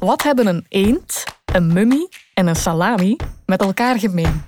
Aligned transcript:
Wat 0.00 0.22
hebben 0.22 0.46
een 0.46 0.66
eend, 0.68 1.24
een 1.44 1.72
mummie 1.72 2.08
en 2.34 2.46
een 2.46 2.56
salami 2.56 3.16
met 3.46 3.60
elkaar 3.60 3.98
gemeen? 3.98 4.42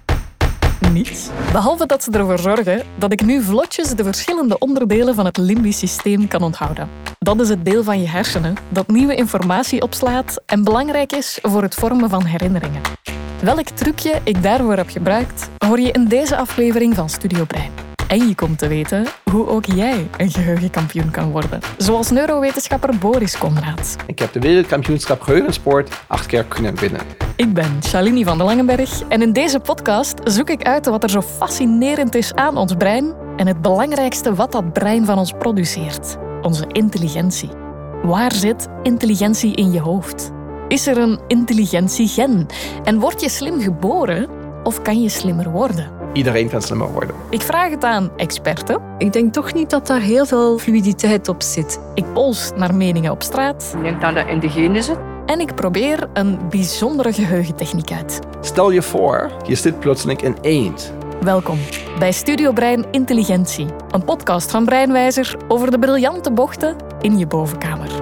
Niets. 0.93 1.29
Behalve 1.53 1.87
dat 1.87 2.03
ze 2.03 2.11
ervoor 2.11 2.39
zorgen 2.39 2.83
dat 2.99 3.13
ik 3.13 3.23
nu 3.23 3.43
vlotjes 3.43 3.89
de 3.89 4.05
verschillende 4.05 4.59
onderdelen 4.59 5.15
van 5.15 5.25
het 5.25 5.37
limbisch 5.37 5.79
systeem 5.79 6.29
kan 6.29 6.43
onthouden. 6.43 6.89
Dat 7.19 7.41
is 7.41 7.49
het 7.49 7.65
deel 7.65 7.83
van 7.83 8.01
je 8.01 8.09
hersenen 8.09 8.57
dat 8.69 8.89
nieuwe 8.89 9.15
informatie 9.15 9.83
opslaat 9.83 10.43
en 10.47 10.65
belangrijk 10.65 11.13
is 11.13 11.39
voor 11.43 11.63
het 11.63 11.75
vormen 11.75 12.11
van 12.11 12.25
herinneringen. 12.25 12.83
Welk 13.43 13.69
trucje 13.69 14.21
ik 14.25 14.43
daarvoor 14.43 14.77
heb 14.77 14.89
gebruikt, 14.91 15.49
hoor 15.67 15.81
je 15.81 15.91
in 15.91 16.05
deze 16.05 16.37
aflevering 16.37 16.95
van 16.95 17.09
Studio 17.09 17.45
Brein. 17.45 17.92
En 18.13 18.29
je 18.29 18.35
komt 18.35 18.59
te 18.59 18.69
weten 18.69 19.07
hoe 19.31 19.47
ook 19.47 19.65
jij 19.65 20.09
een 20.17 20.31
geheugenkampioen 20.31 21.11
kan 21.11 21.31
worden. 21.31 21.61
Zoals 21.77 22.11
neurowetenschapper 22.11 22.99
Boris 22.99 23.39
Conrad. 23.39 23.97
Ik 24.07 24.19
heb 24.19 24.33
de 24.33 24.41
wereldkampioenschap 24.41 25.21
geheugensport 25.21 26.05
acht 26.07 26.27
keer 26.27 26.45
kunnen 26.45 26.77
winnen. 26.77 27.01
Ik 27.37 27.53
ben 27.53 27.83
Shalini 27.83 28.25
van 28.25 28.39
de 28.39 28.45
Langenberg 28.45 29.03
en 29.09 29.23
in 29.23 29.33
deze 29.33 29.61
podcast 29.61 30.21
zoek 30.25 30.51
ik 30.51 30.63
uit 30.63 30.87
wat 30.87 31.03
er 31.03 31.11
zo 31.11 31.21
fascinerend 31.21 32.15
is 32.15 32.35
aan 32.35 32.57
ons 32.57 32.75
brein 32.75 33.15
en 33.37 33.47
het 33.47 33.63
belangrijkste 33.63 34.35
wat 34.35 34.53
dat 34.53 34.73
brein 34.73 35.05
van 35.05 35.19
ons 35.19 35.33
produceert: 35.39 36.17
onze 36.43 36.65
intelligentie. 36.67 37.51
Waar 38.03 38.33
zit 38.33 38.69
intelligentie 38.83 39.55
in 39.55 39.73
je 39.73 39.81
hoofd? 39.81 40.31
Is 40.69 40.87
er 40.87 40.99
een 40.99 41.21
intelligentiegen? 41.27 42.47
En 42.85 42.99
word 42.99 43.21
je 43.21 43.29
slim 43.29 43.61
geboren 43.61 44.29
of 44.63 44.83
kan 44.83 45.03
je 45.03 45.09
slimmer 45.09 45.51
worden? 45.51 46.02
Iedereen 46.13 46.49
kan 46.49 46.63
slimmer 46.63 46.93
worden. 46.93 47.15
Ik 47.31 47.43
vraag 47.43 47.71
het 47.71 47.85
aan 47.85 48.11
experten. 48.17 48.81
Ik 48.99 49.13
denk 49.13 49.33
toch 49.33 49.55
niet 49.55 49.71
dat 49.71 49.87
daar 49.87 50.01
heel 50.01 50.27
veel 50.27 50.59
fluiditeit 50.59 51.29
op 51.29 51.43
zit. 51.43 51.81
Ik 51.95 52.13
pols 52.13 52.51
naar 52.57 52.75
meningen 52.75 53.11
op 53.11 53.23
straat. 53.23 53.73
Ik 53.77 53.83
denk 53.83 54.01
dat 54.01 54.15
dat 54.15 54.27
in 54.27 54.41
de 54.41 54.49
genen 54.49 54.83
zit. 54.83 54.99
En 55.27 55.41
ik 55.41 55.55
probeer 55.55 56.09
een 56.13 56.39
bijzondere 56.51 57.13
geheugentechniek 57.13 57.93
uit. 57.93 58.19
Stel 58.41 58.71
je 58.71 58.83
voor, 58.83 59.31
je 59.47 59.55
zit 59.55 59.81
plotseling 59.81 60.23
in 60.23 60.37
eend. 60.41 60.93
Welkom 61.21 61.59
bij 61.99 62.13
Studio 62.13 62.53
Brein 62.53 62.85
Intelligentie, 62.91 63.67
een 63.91 64.05
podcast 64.05 64.51
van 64.51 64.65
Breinwijzer 64.65 65.37
over 65.49 65.71
de 65.71 65.79
briljante 65.79 66.33
bochten 66.33 66.77
in 67.01 67.19
je 67.19 67.27
bovenkamer. 67.27 68.02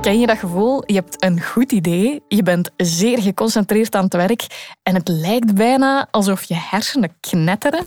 Ken 0.00 0.20
je 0.20 0.26
dat 0.26 0.38
gevoel? 0.38 0.82
Je 0.86 0.94
hebt 0.94 1.24
een 1.24 1.42
goed 1.42 1.72
idee, 1.72 2.22
je 2.28 2.42
bent 2.42 2.70
zeer 2.76 3.22
geconcentreerd 3.22 3.94
aan 3.94 4.04
het 4.04 4.14
werk 4.14 4.72
en 4.82 4.94
het 4.94 5.08
lijkt 5.08 5.54
bijna 5.54 6.08
alsof 6.10 6.42
je 6.42 6.54
hersenen 6.54 7.16
knetteren. 7.20 7.84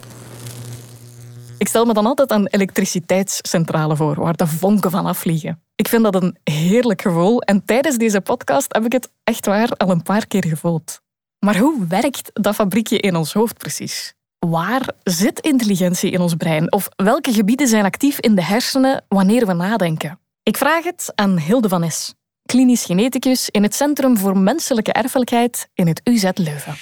Ik 1.58 1.68
stel 1.68 1.86
me 1.86 1.94
dan 1.94 2.06
altijd 2.06 2.32
een 2.32 2.48
elektriciteitscentrale 2.48 3.96
voor, 3.96 4.20
waar 4.20 4.36
de 4.36 4.48
vonken 4.48 4.92
van 4.92 5.06
afvliegen. 5.06 5.62
Ik 5.76 5.88
vind 5.88 6.04
dat 6.04 6.16
een 6.16 6.38
heerlijk 6.44 7.02
gevoel 7.02 7.42
en 7.42 7.66
tijdens 7.66 7.98
deze 7.98 8.22
podcast 8.22 8.74
heb 8.74 8.86
ik 8.86 8.92
het 8.92 9.12
echt 9.24 9.46
waar 9.46 9.70
al 9.72 9.90
een 9.90 10.04
paar 10.04 10.28
keer 10.28 10.46
gevoeld. 10.46 11.02
Maar 11.40 11.58
hoe 11.58 11.88
werkt 11.88 12.30
dat 12.34 12.56
fabriekje 12.56 12.98
in 12.98 13.16
ons 13.16 13.34
hoofd 13.34 13.58
precies? 13.58 14.14
Waar 14.40 14.90
zit 15.04 15.40
intelligentie 15.40 16.12
in 16.12 16.22
ons 16.22 16.36
brein? 16.36 16.72
Of 16.72 16.90
welke 16.96 17.34
gebieden 17.34 17.68
zijn 17.68 17.86
actief 17.86 18.20
in 18.20 18.36
de 18.36 18.44
hersenen 18.44 19.06
wanneer 19.08 19.46
we 19.46 19.54
nadenken? 19.54 20.22
Ik 20.44 20.58
vraag 20.58 20.84
het 20.84 21.12
aan 21.16 21.40
Hilde 21.40 21.70
van 21.70 21.84
Es, 21.84 22.14
klinisch 22.46 22.86
geneticus 22.86 23.50
in 23.50 23.64
het 23.64 23.76
Centrum 23.76 24.18
voor 24.18 24.38
Menselijke 24.38 24.92
Erfelijkheid 24.92 25.70
in 25.74 25.88
het 25.88 26.02
UZ 26.04 26.30
Leuven. 26.34 26.76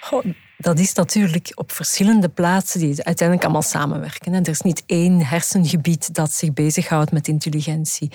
Goh, 0.00 0.24
dat 0.56 0.78
is 0.78 0.92
natuurlijk 0.92 1.52
op 1.54 1.72
verschillende 1.72 2.28
plaatsen 2.28 2.80
die 2.80 3.04
uiteindelijk 3.04 3.42
allemaal 3.42 3.62
samenwerken. 3.62 4.34
Er 4.34 4.48
is 4.48 4.60
niet 4.60 4.82
één 4.86 5.26
hersengebied 5.26 6.14
dat 6.14 6.32
zich 6.32 6.52
bezighoudt 6.52 7.12
met 7.12 7.28
intelligentie. 7.28 8.10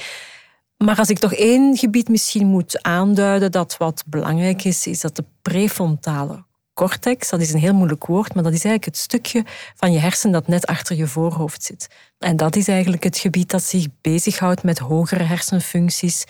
Maar 0.78 0.98
als 0.98 1.10
ik 1.10 1.20
toch 1.20 1.34
één 1.34 1.78
gebied 1.78 2.10
misschien 2.10 2.48
moet 2.48 2.84
aanduiden 2.84 3.52
dat 3.52 3.78
wat 3.78 4.04
belangrijk 4.08 4.64
is, 4.64 4.88
is 4.88 5.02
dat 5.02 5.16
de 5.16 5.26
prefrontale 5.42 6.44
cortex, 6.74 7.30
dat 7.30 7.42
is 7.42 7.54
een 7.54 7.60
heel 7.60 7.74
moeilijk 7.74 8.06
woord, 8.06 8.34
maar 8.34 8.44
dat 8.44 8.54
is 8.54 8.64
eigenlijk 8.64 8.86
het 8.86 8.98
stukje 8.98 9.44
van 9.76 9.92
je 9.92 10.00
hersen 10.00 10.32
dat 10.32 10.48
net 10.48 10.66
achter 10.66 10.96
je 10.96 11.08
voorhoofd 11.08 11.64
zit. 11.64 11.88
En 12.18 12.38
dat 12.38 12.56
is 12.56 12.68
eigenlijk 12.68 13.04
het 13.04 13.18
gebied 13.18 13.50
dat 13.50 13.64
zich 13.64 13.88
bezighoudt 14.02 14.64
met 14.64 14.80
hogere 14.80 15.24
hersenfuncties, 15.24 16.26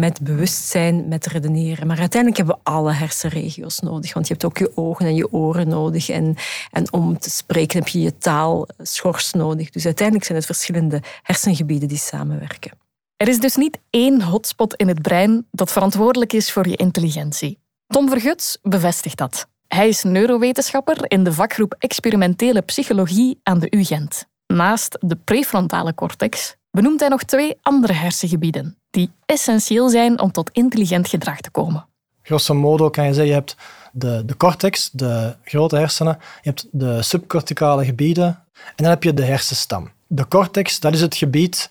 met 0.00 0.20
bewustzijn, 0.20 1.08
met 1.08 1.26
redeneren. 1.26 1.86
Maar 1.86 1.98
uiteindelijk 1.98 2.36
hebben 2.36 2.56
we 2.56 2.70
alle 2.70 2.92
hersenregio's 2.92 3.80
nodig, 3.80 4.14
want 4.14 4.26
je 4.26 4.32
hebt 4.32 4.44
ook 4.44 4.58
je 4.58 4.76
ogen 4.76 5.06
en 5.06 5.14
je 5.14 5.32
oren 5.32 5.68
nodig. 5.68 6.08
En, 6.08 6.36
en 6.70 6.92
om 6.92 7.18
te 7.18 7.30
spreken 7.30 7.78
heb 7.78 7.88
je 7.88 8.00
je 8.00 8.18
taal, 8.18 8.66
schors 8.78 9.32
nodig. 9.32 9.70
Dus 9.70 9.84
uiteindelijk 9.84 10.26
zijn 10.26 10.38
het 10.38 10.46
verschillende 10.46 11.02
hersengebieden 11.22 11.88
die 11.88 11.98
samenwerken. 11.98 12.70
Er 13.16 13.28
is 13.28 13.40
dus 13.40 13.56
niet 13.56 13.78
één 13.90 14.22
hotspot 14.22 14.74
in 14.74 14.88
het 14.88 15.02
brein 15.02 15.46
dat 15.50 15.72
verantwoordelijk 15.72 16.32
is 16.32 16.52
voor 16.52 16.68
je 16.68 16.76
intelligentie. 16.76 17.58
Tom 17.86 18.08
Verguts 18.08 18.58
bevestigt 18.62 19.18
dat. 19.18 19.48
Hij 19.76 19.88
is 19.88 20.02
neurowetenschapper 20.02 20.98
in 21.10 21.24
de 21.24 21.32
vakgroep 21.32 21.74
Experimentele 21.78 22.60
Psychologie 22.60 23.40
aan 23.42 23.58
de 23.58 23.66
UGent. 23.70 24.26
Naast 24.46 24.96
de 25.00 25.16
prefrontale 25.16 25.94
cortex 25.94 26.56
benoemt 26.70 27.00
hij 27.00 27.08
nog 27.08 27.22
twee 27.22 27.56
andere 27.62 27.92
hersengebieden 27.92 28.78
die 28.90 29.10
essentieel 29.26 29.88
zijn 29.88 30.20
om 30.20 30.32
tot 30.32 30.50
intelligent 30.52 31.08
gedrag 31.08 31.40
te 31.40 31.50
komen. 31.50 31.86
Grosso 32.22 32.54
modo 32.54 32.90
kan 32.90 33.04
je 33.04 33.14
zeggen, 33.14 33.28
je 33.28 33.38
hebt 33.38 33.56
de, 33.92 34.22
de 34.24 34.36
cortex, 34.36 34.90
de 34.92 35.36
grote 35.44 35.76
hersenen, 35.76 36.18
je 36.42 36.48
hebt 36.48 36.66
de 36.70 37.02
subcorticale 37.02 37.84
gebieden 37.84 38.26
en 38.26 38.74
dan 38.76 38.90
heb 38.90 39.02
je 39.02 39.14
de 39.14 39.24
hersenstam. 39.24 39.90
De 40.06 40.28
cortex, 40.28 40.80
dat 40.80 40.94
is 40.94 41.00
het 41.00 41.16
gebied 41.16 41.70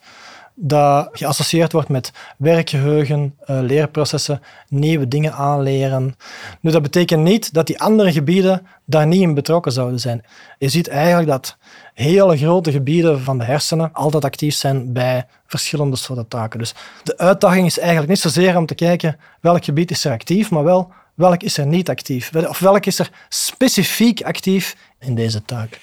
dat 0.56 1.10
geassocieerd 1.12 1.72
wordt 1.72 1.90
met 1.90 2.12
werkgeheugen, 2.38 3.36
uh, 3.50 3.60
leerprocessen, 3.62 4.42
nieuwe 4.70 5.08
dingen 5.08 5.34
aanleren. 5.34 6.16
Nu, 6.60 6.72
dat 6.72 6.82
betekent 6.82 7.24
niet 7.24 7.54
dat 7.54 7.68
die 7.68 7.80
andere 7.80 8.12
gebieden 8.12 8.68
daar 8.86 9.08
niet 9.08 9.22
in 9.22 9.34
betrokken 9.34 9.72
zouden 9.72 10.00
zijn. 10.00 10.24
Je 10.58 10.70
ziet 10.70 10.88
eigenlijk 10.88 11.28
dat 11.28 11.58
hele 11.94 12.38
grote 12.38 12.72
gebieden 12.72 13.22
van 13.22 13.38
de 13.38 13.44
hersenen 13.44 13.94
altijd 13.94 14.26
actief 14.26 14.56
zijn 14.56 14.94
bij 14.94 15.28
verschillende 15.48 15.96
soorten 15.96 16.28
taken. 16.28 16.60
Dus 16.60 16.74
de 17.04 17.18
uitdaging 17.18 17.66
is 17.66 17.80
eigenlijk 17.80 18.10
niet 18.10 18.20
zozeer 18.20 18.58
om 18.58 18.66
te 18.66 18.76
kijken 18.76 19.18
welk 19.42 19.64
gebied 19.64 19.92
is 19.92 20.06
er 20.06 20.12
actief, 20.12 20.52
maar 20.52 20.64
wel 20.64 20.92
welk 21.14 21.44
is 21.44 21.58
er 21.58 21.66
niet 21.66 21.90
actief. 21.90 22.36
Of 22.36 22.60
welk 22.60 22.86
is 22.86 23.00
er 23.00 23.10
specifiek 23.30 24.22
actief 24.22 24.76
in 25.00 25.16
deze 25.16 25.46
taak. 25.46 25.80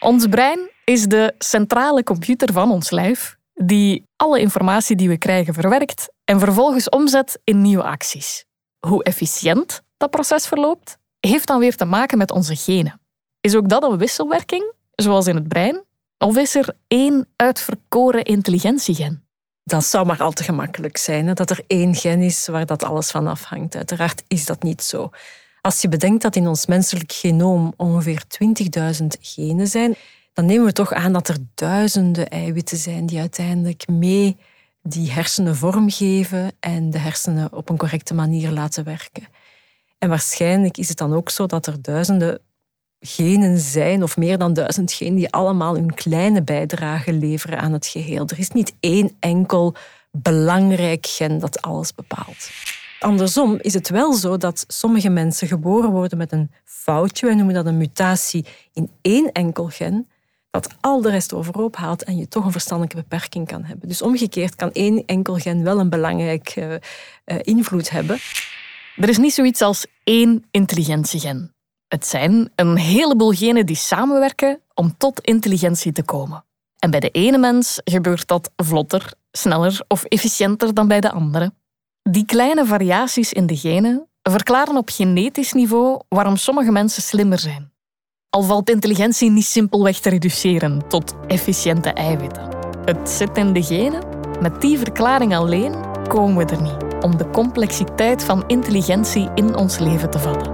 Ons 0.00 0.26
brein 0.26 0.70
is 0.84 1.06
de 1.06 1.34
centrale 1.38 2.02
computer 2.02 2.52
van 2.52 2.70
ons 2.70 2.90
lijf 2.90 3.37
die 3.64 4.04
alle 4.16 4.40
informatie 4.40 4.96
die 4.96 5.08
we 5.08 5.18
krijgen 5.18 5.54
verwerkt 5.54 6.12
en 6.24 6.38
vervolgens 6.38 6.88
omzet 6.88 7.40
in 7.44 7.62
nieuwe 7.62 7.82
acties. 7.82 8.44
Hoe 8.86 9.02
efficiënt 9.02 9.82
dat 9.96 10.10
proces 10.10 10.46
verloopt, 10.46 10.98
heeft 11.20 11.46
dan 11.46 11.58
weer 11.58 11.76
te 11.76 11.84
maken 11.84 12.18
met 12.18 12.30
onze 12.30 12.56
genen. 12.56 13.00
Is 13.40 13.56
ook 13.56 13.68
dat 13.68 13.82
een 13.82 13.98
wisselwerking, 13.98 14.72
zoals 14.94 15.26
in 15.26 15.34
het 15.34 15.48
brein? 15.48 15.84
Of 16.18 16.36
is 16.36 16.54
er 16.54 16.74
één 16.86 17.28
uitverkoren 17.36 18.24
intelligentiegen? 18.24 19.28
Dat 19.64 19.84
zou 19.84 20.06
maar 20.06 20.22
al 20.22 20.32
te 20.32 20.42
gemakkelijk 20.44 20.96
zijn, 20.96 21.34
dat 21.34 21.50
er 21.50 21.64
één 21.66 21.94
gen 21.94 22.20
is 22.20 22.46
waar 22.46 22.66
dat 22.66 22.84
alles 22.84 23.10
van 23.10 23.26
afhangt. 23.26 23.76
Uiteraard 23.76 24.22
is 24.28 24.46
dat 24.46 24.62
niet 24.62 24.82
zo. 24.82 25.10
Als 25.60 25.80
je 25.80 25.88
bedenkt 25.88 26.22
dat 26.22 26.36
in 26.36 26.46
ons 26.46 26.66
menselijk 26.66 27.12
genoom 27.12 27.72
ongeveer 27.76 28.22
20.000 29.00 29.06
genen 29.20 29.66
zijn, 29.66 29.96
dan 30.38 30.46
nemen 30.46 30.66
we 30.66 30.72
toch 30.72 30.92
aan 30.92 31.12
dat 31.12 31.28
er 31.28 31.36
duizenden 31.54 32.28
eiwitten 32.28 32.76
zijn 32.76 33.06
die 33.06 33.18
uiteindelijk 33.18 33.88
mee 33.88 34.36
die 34.82 35.10
hersenen 35.10 35.56
vormgeven 35.56 36.52
en 36.60 36.90
de 36.90 36.98
hersenen 36.98 37.52
op 37.52 37.68
een 37.68 37.76
correcte 37.76 38.14
manier 38.14 38.50
laten 38.50 38.84
werken. 38.84 39.28
En 39.98 40.08
waarschijnlijk 40.08 40.76
is 40.76 40.88
het 40.88 40.98
dan 40.98 41.14
ook 41.14 41.30
zo 41.30 41.46
dat 41.46 41.66
er 41.66 41.82
duizenden 41.82 42.40
genen 43.00 43.58
zijn, 43.58 44.02
of 44.02 44.16
meer 44.16 44.38
dan 44.38 44.52
duizend 44.52 44.92
genen, 44.92 45.14
die 45.14 45.30
allemaal 45.30 45.76
een 45.76 45.94
kleine 45.94 46.42
bijdrage 46.42 47.12
leveren 47.12 47.58
aan 47.58 47.72
het 47.72 47.86
geheel. 47.86 48.26
Er 48.26 48.38
is 48.38 48.50
niet 48.50 48.74
één 48.80 49.16
enkel 49.20 49.74
belangrijk 50.10 51.06
gen 51.06 51.38
dat 51.38 51.62
alles 51.62 51.94
bepaalt. 51.94 52.50
Andersom 53.00 53.58
is 53.60 53.74
het 53.74 53.88
wel 53.88 54.12
zo 54.12 54.36
dat 54.36 54.64
sommige 54.68 55.08
mensen 55.08 55.48
geboren 55.48 55.90
worden 55.90 56.18
met 56.18 56.32
een 56.32 56.50
foutje, 56.64 57.26
wij 57.26 57.34
noemen 57.34 57.54
dat 57.54 57.66
een 57.66 57.76
mutatie 57.76 58.46
in 58.72 58.90
één 59.02 59.32
enkel 59.32 59.66
gen, 59.66 60.06
dat 60.50 60.68
al 60.80 61.00
de 61.00 61.10
rest 61.10 61.32
overhoop 61.32 61.76
haalt 61.76 62.04
en 62.04 62.16
je 62.16 62.28
toch 62.28 62.44
een 62.44 62.52
verstandelijke 62.52 63.02
beperking 63.02 63.46
kan 63.46 63.64
hebben. 63.64 63.88
Dus 63.88 64.02
omgekeerd 64.02 64.54
kan 64.54 64.72
één 64.72 65.04
enkel 65.06 65.34
gen 65.34 65.62
wel 65.62 65.78
een 65.78 65.90
belangrijk 65.90 66.56
uh, 66.56 66.74
invloed 67.42 67.90
hebben. 67.90 68.18
Er 68.96 69.08
is 69.08 69.18
niet 69.18 69.34
zoiets 69.34 69.60
als 69.60 69.86
één 70.04 70.44
intelligentiegen. 70.50 71.54
Het 71.88 72.06
zijn 72.06 72.52
een 72.54 72.76
heleboel 72.76 73.32
genen 73.32 73.66
die 73.66 73.76
samenwerken 73.76 74.60
om 74.74 74.96
tot 74.96 75.20
intelligentie 75.20 75.92
te 75.92 76.02
komen. 76.02 76.44
En 76.78 76.90
bij 76.90 77.00
de 77.00 77.10
ene 77.10 77.38
mens 77.38 77.80
gebeurt 77.84 78.26
dat 78.26 78.50
vlotter, 78.56 79.12
sneller 79.30 79.84
of 79.88 80.04
efficiënter 80.04 80.74
dan 80.74 80.88
bij 80.88 81.00
de 81.00 81.10
andere. 81.10 81.52
Die 82.02 82.24
kleine 82.24 82.66
variaties 82.66 83.32
in 83.32 83.46
de 83.46 83.56
genen 83.56 84.08
verklaren 84.22 84.76
op 84.76 84.88
genetisch 84.88 85.52
niveau 85.52 86.00
waarom 86.08 86.36
sommige 86.36 86.72
mensen 86.72 87.02
slimmer 87.02 87.38
zijn. 87.38 87.72
Al 88.30 88.42
valt 88.42 88.70
intelligentie 88.70 89.30
niet 89.30 89.44
simpelweg 89.44 89.98
te 89.98 90.08
reduceren 90.08 90.88
tot 90.88 91.14
efficiënte 91.26 91.92
eiwitten. 91.92 92.48
Het 92.84 93.10
zit 93.10 93.36
in 93.36 93.52
de 93.52 93.62
genen. 93.62 94.02
Met 94.40 94.60
die 94.60 94.78
verklaring 94.78 95.36
alleen 95.36 95.74
komen 96.08 96.46
we 96.46 96.54
er 96.54 96.62
niet 96.62 97.04
om 97.04 97.16
de 97.16 97.30
complexiteit 97.30 98.24
van 98.24 98.44
intelligentie 98.46 99.28
in 99.34 99.56
ons 99.56 99.78
leven 99.78 100.10
te 100.10 100.18
vatten. 100.18 100.52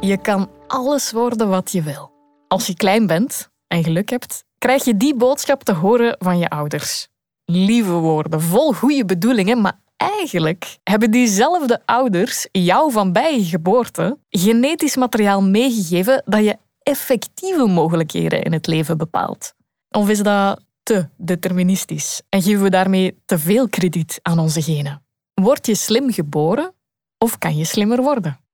Je 0.00 0.16
kan 0.16 0.48
alles 0.66 1.12
worden 1.12 1.48
wat 1.48 1.72
je 1.72 1.82
wil. 1.82 2.10
Als 2.48 2.66
je 2.66 2.74
klein 2.74 3.06
bent 3.06 3.50
en 3.66 3.84
geluk 3.84 4.10
hebt, 4.10 4.44
krijg 4.58 4.84
je 4.84 4.96
die 4.96 5.16
boodschap 5.16 5.62
te 5.62 5.72
horen 5.72 6.16
van 6.18 6.38
je 6.38 6.48
ouders. 6.48 7.08
Lieve 7.44 7.92
woorden, 7.92 8.40
vol 8.40 8.72
goede 8.72 9.04
bedoelingen, 9.04 9.60
maar 9.60 9.80
eigenlijk 9.96 10.78
hebben 10.82 11.10
diezelfde 11.10 11.82
ouders 11.84 12.48
jou 12.52 12.92
van 12.92 13.12
bij 13.12 13.38
je 13.38 13.44
geboorte 13.44 14.18
genetisch 14.28 14.96
materiaal 14.96 15.42
meegegeven 15.42 16.22
dat 16.24 16.44
je 16.44 16.56
effectieve 16.82 17.66
mogelijkheden 17.66 18.42
in 18.42 18.52
het 18.52 18.66
leven 18.66 18.98
bepaalt. 18.98 19.54
Of 19.90 20.08
is 20.08 20.22
dat 20.22 20.64
te 20.82 21.08
deterministisch 21.16 22.22
en 22.28 22.42
geven 22.42 22.62
we 22.62 22.70
daarmee 22.70 23.22
te 23.24 23.38
veel 23.38 23.68
krediet 23.68 24.18
aan 24.22 24.38
onze 24.38 24.62
genen? 24.62 25.04
Word 25.34 25.66
je 25.66 25.74
slim 25.74 26.12
geboren 26.12 26.74
of 27.18 27.38
kan 27.38 27.56
je 27.56 27.64
slimmer 27.64 28.02
worden? 28.02 28.45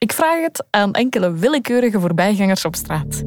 Ik 0.00 0.12
vraag 0.12 0.42
het 0.42 0.66
aan 0.70 0.92
enkele 0.92 1.32
willekeurige 1.32 2.00
voorbijgangers 2.00 2.64
op 2.64 2.74
straat. 2.74 3.22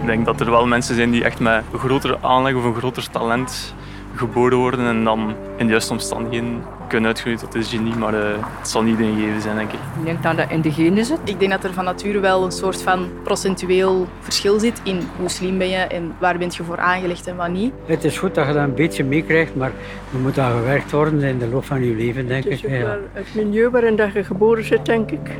Ik 0.00 0.06
denk 0.06 0.24
dat 0.24 0.40
er 0.40 0.50
wel 0.50 0.66
mensen 0.66 0.94
zijn 0.94 1.10
die 1.10 1.24
echt 1.24 1.40
met 1.40 1.64
een 1.72 1.78
grotere 1.78 2.18
aanleg 2.22 2.54
of 2.54 2.64
een 2.64 2.74
groter 2.74 3.10
talent 3.10 3.74
geboren 4.14 4.58
worden 4.58 4.86
en 4.86 5.04
dan 5.04 5.34
in 5.56 5.66
de 5.66 5.70
juiste 5.70 5.92
omstandigheden 5.92 6.62
kunnen 6.88 7.08
uitgroeien 7.08 7.38
tot 7.38 7.54
een 7.54 7.64
genie, 7.64 7.94
maar 7.94 8.14
uh, 8.14 8.20
het 8.58 8.68
zal 8.68 8.82
niet 8.82 8.98
een 8.98 9.14
gegeven 9.14 9.40
zijn, 9.40 9.56
denk 9.56 9.72
ik. 9.72 9.78
Ik 9.98 10.04
denk 10.04 10.22
dat 10.22 10.36
dat 10.36 10.50
in 10.50 10.60
de 10.60 10.72
genen 10.72 11.04
zit. 11.04 11.18
Ik 11.24 11.38
denk 11.38 11.50
dat 11.50 11.64
er 11.64 11.72
van 11.72 11.84
nature 11.84 12.18
wel 12.18 12.44
een 12.44 12.52
soort 12.52 12.82
van 12.82 13.08
procentueel 13.22 14.06
verschil 14.20 14.58
zit 14.58 14.80
in 14.82 15.00
hoe 15.18 15.28
slim 15.28 15.58
ben 15.58 15.68
je 15.68 15.76
en 15.76 16.14
waar 16.18 16.38
ben 16.38 16.48
je 16.50 16.62
voor 16.62 16.78
aangelegd 16.78 17.26
en 17.26 17.36
wat 17.36 17.48
niet. 17.48 17.72
Het 17.86 18.04
is 18.04 18.18
goed 18.18 18.34
dat 18.34 18.46
je 18.46 18.52
dat 18.52 18.62
een 18.62 18.74
beetje 18.74 19.04
meekrijgt, 19.04 19.56
maar 19.56 19.72
er 20.12 20.18
moet 20.18 20.38
aan 20.38 20.52
gewerkt 20.52 20.90
worden 20.90 21.22
in 21.22 21.38
de 21.38 21.48
loop 21.48 21.64
van 21.64 21.84
je 21.84 21.94
leven, 21.94 22.26
denk 22.26 22.44
het 22.44 22.52
is 22.52 22.62
ik. 22.62 22.74
ook 22.74 22.86
wel 22.86 22.98
het 23.12 23.34
milieu 23.34 23.70
waarin 23.70 23.96
dat 23.96 24.12
je 24.12 24.24
geboren 24.24 24.64
zit, 24.64 24.86
denk 24.86 25.10
ik. 25.10 25.30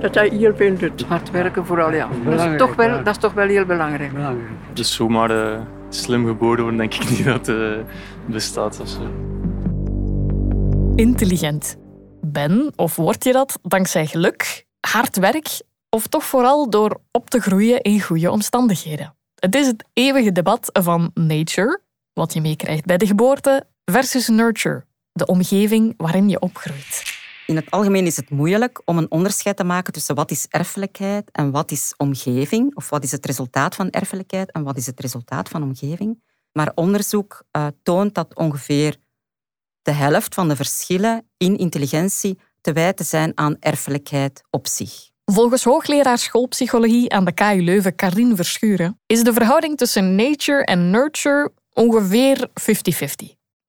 Dat 0.00 0.14
dat 0.14 0.28
heel 0.28 0.56
veel 0.56 0.76
doet. 0.76 1.04
Hard 1.08 1.30
werken 1.30 1.66
vooral, 1.66 1.92
ja. 1.92 2.08
Dat 2.24 2.40
is, 2.40 2.58
toch 2.58 2.74
wel, 2.74 2.88
ja. 2.88 2.96
dat 2.96 3.14
is 3.14 3.20
toch 3.20 3.32
wel 3.32 3.46
heel 3.46 3.64
belangrijk. 3.64 4.12
Belangrijk. 4.12 4.48
Dus 4.72 4.94
zomaar 4.94 5.30
eh, 5.30 5.60
slim 5.88 6.26
geboren 6.26 6.62
worden, 6.62 6.76
denk 6.76 6.94
ik 6.94 7.10
niet 7.10 7.24
dat 7.24 7.46
het 7.46 7.84
bestaat. 8.26 8.80
Of 8.80 8.88
zo. 8.88 9.31
Intelligent. 11.02 11.76
Ben 12.20 12.72
of 12.76 12.96
word 12.96 13.24
je 13.24 13.32
dat 13.32 13.58
dankzij 13.62 14.06
geluk, 14.06 14.66
hard 14.80 15.16
werk 15.16 15.62
of 15.88 16.06
toch 16.06 16.24
vooral 16.24 16.70
door 16.70 17.00
op 17.10 17.30
te 17.30 17.40
groeien 17.40 17.80
in 17.80 18.00
goede 18.00 18.30
omstandigheden? 18.30 19.14
Het 19.34 19.54
is 19.54 19.66
het 19.66 19.84
eeuwige 19.92 20.32
debat 20.32 20.70
van 20.72 21.10
nature, 21.14 21.80
wat 22.12 22.32
je 22.32 22.40
meekrijgt 22.40 22.84
bij 22.84 22.96
de 22.96 23.06
geboorte, 23.06 23.66
versus 23.84 24.28
nurture, 24.28 24.84
de 25.12 25.26
omgeving 25.26 25.94
waarin 25.96 26.28
je 26.28 26.40
opgroeit. 26.40 27.02
In 27.46 27.56
het 27.56 27.70
algemeen 27.70 28.06
is 28.06 28.16
het 28.16 28.30
moeilijk 28.30 28.82
om 28.84 28.98
een 28.98 29.10
onderscheid 29.10 29.56
te 29.56 29.64
maken 29.64 29.92
tussen 29.92 30.14
wat 30.14 30.30
is 30.30 30.46
erfelijkheid 30.48 31.30
en 31.32 31.50
wat 31.50 31.70
is 31.70 31.94
omgeving, 31.96 32.76
of 32.76 32.90
wat 32.90 33.04
is 33.04 33.12
het 33.12 33.26
resultaat 33.26 33.74
van 33.74 33.90
erfelijkheid 33.90 34.52
en 34.52 34.62
wat 34.62 34.76
is 34.76 34.86
het 34.86 35.00
resultaat 35.00 35.48
van 35.48 35.62
omgeving. 35.62 36.22
Maar 36.52 36.72
onderzoek 36.74 37.42
uh, 37.56 37.66
toont 37.82 38.14
dat 38.14 38.34
ongeveer 38.34 38.96
de 39.82 39.92
helft 39.92 40.34
van 40.34 40.48
de 40.48 40.56
verschillen 40.56 41.28
in 41.36 41.56
intelligentie 41.56 42.38
te 42.60 42.72
wijten 42.72 43.04
zijn 43.04 43.32
aan 43.34 43.56
erfelijkheid 43.60 44.42
op 44.50 44.66
zich. 44.66 45.10
Volgens 45.24 45.64
hoogleraar 45.64 46.18
schoolpsychologie 46.18 47.12
aan 47.12 47.24
de 47.24 47.32
KU 47.32 47.62
Leuven, 47.62 47.94
Karin 47.94 48.36
Verschuren, 48.36 49.00
is 49.06 49.22
de 49.22 49.32
verhouding 49.32 49.76
tussen 49.76 50.14
nature 50.14 50.64
en 50.64 50.90
nurture 50.90 51.52
ongeveer 51.72 52.48
50-50. 52.48 52.52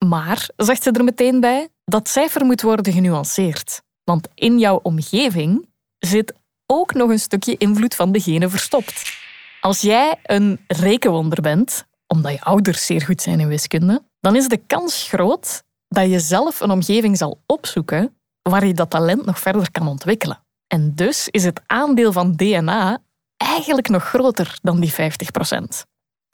Maar, 0.06 0.48
zegt 0.56 0.82
ze 0.82 0.90
er 0.90 1.04
meteen 1.04 1.40
bij, 1.40 1.68
dat 1.84 2.08
cijfer 2.08 2.44
moet 2.44 2.62
worden 2.62 2.92
genuanceerd. 2.92 3.82
Want 4.04 4.28
in 4.34 4.58
jouw 4.58 4.80
omgeving 4.82 5.68
zit 5.98 6.34
ook 6.66 6.94
nog 6.94 7.10
een 7.10 7.18
stukje 7.18 7.56
invloed 7.56 7.94
van 7.94 8.12
degene 8.12 8.48
verstopt. 8.48 9.12
Als 9.60 9.80
jij 9.80 10.18
een 10.22 10.60
rekenwonder 10.66 11.42
bent, 11.42 11.84
omdat 12.06 12.32
je 12.32 12.40
ouders 12.40 12.86
zeer 12.86 13.02
goed 13.02 13.22
zijn 13.22 13.40
in 13.40 13.48
wiskunde, 13.48 14.02
dan 14.20 14.36
is 14.36 14.48
de 14.48 14.60
kans 14.66 15.08
groot 15.08 15.62
dat 15.94 16.10
je 16.10 16.20
zelf 16.20 16.60
een 16.60 16.70
omgeving 16.70 17.16
zal 17.16 17.42
opzoeken 17.46 18.16
waar 18.42 18.66
je 18.66 18.74
dat 18.74 18.90
talent 18.90 19.24
nog 19.24 19.38
verder 19.38 19.70
kan 19.70 19.88
ontwikkelen. 19.88 20.42
En 20.66 20.94
dus 20.94 21.28
is 21.28 21.44
het 21.44 21.60
aandeel 21.66 22.12
van 22.12 22.32
DNA 22.32 22.98
eigenlijk 23.36 23.88
nog 23.88 24.04
groter 24.04 24.58
dan 24.62 24.80
die 24.80 24.92
50%. 24.92 24.96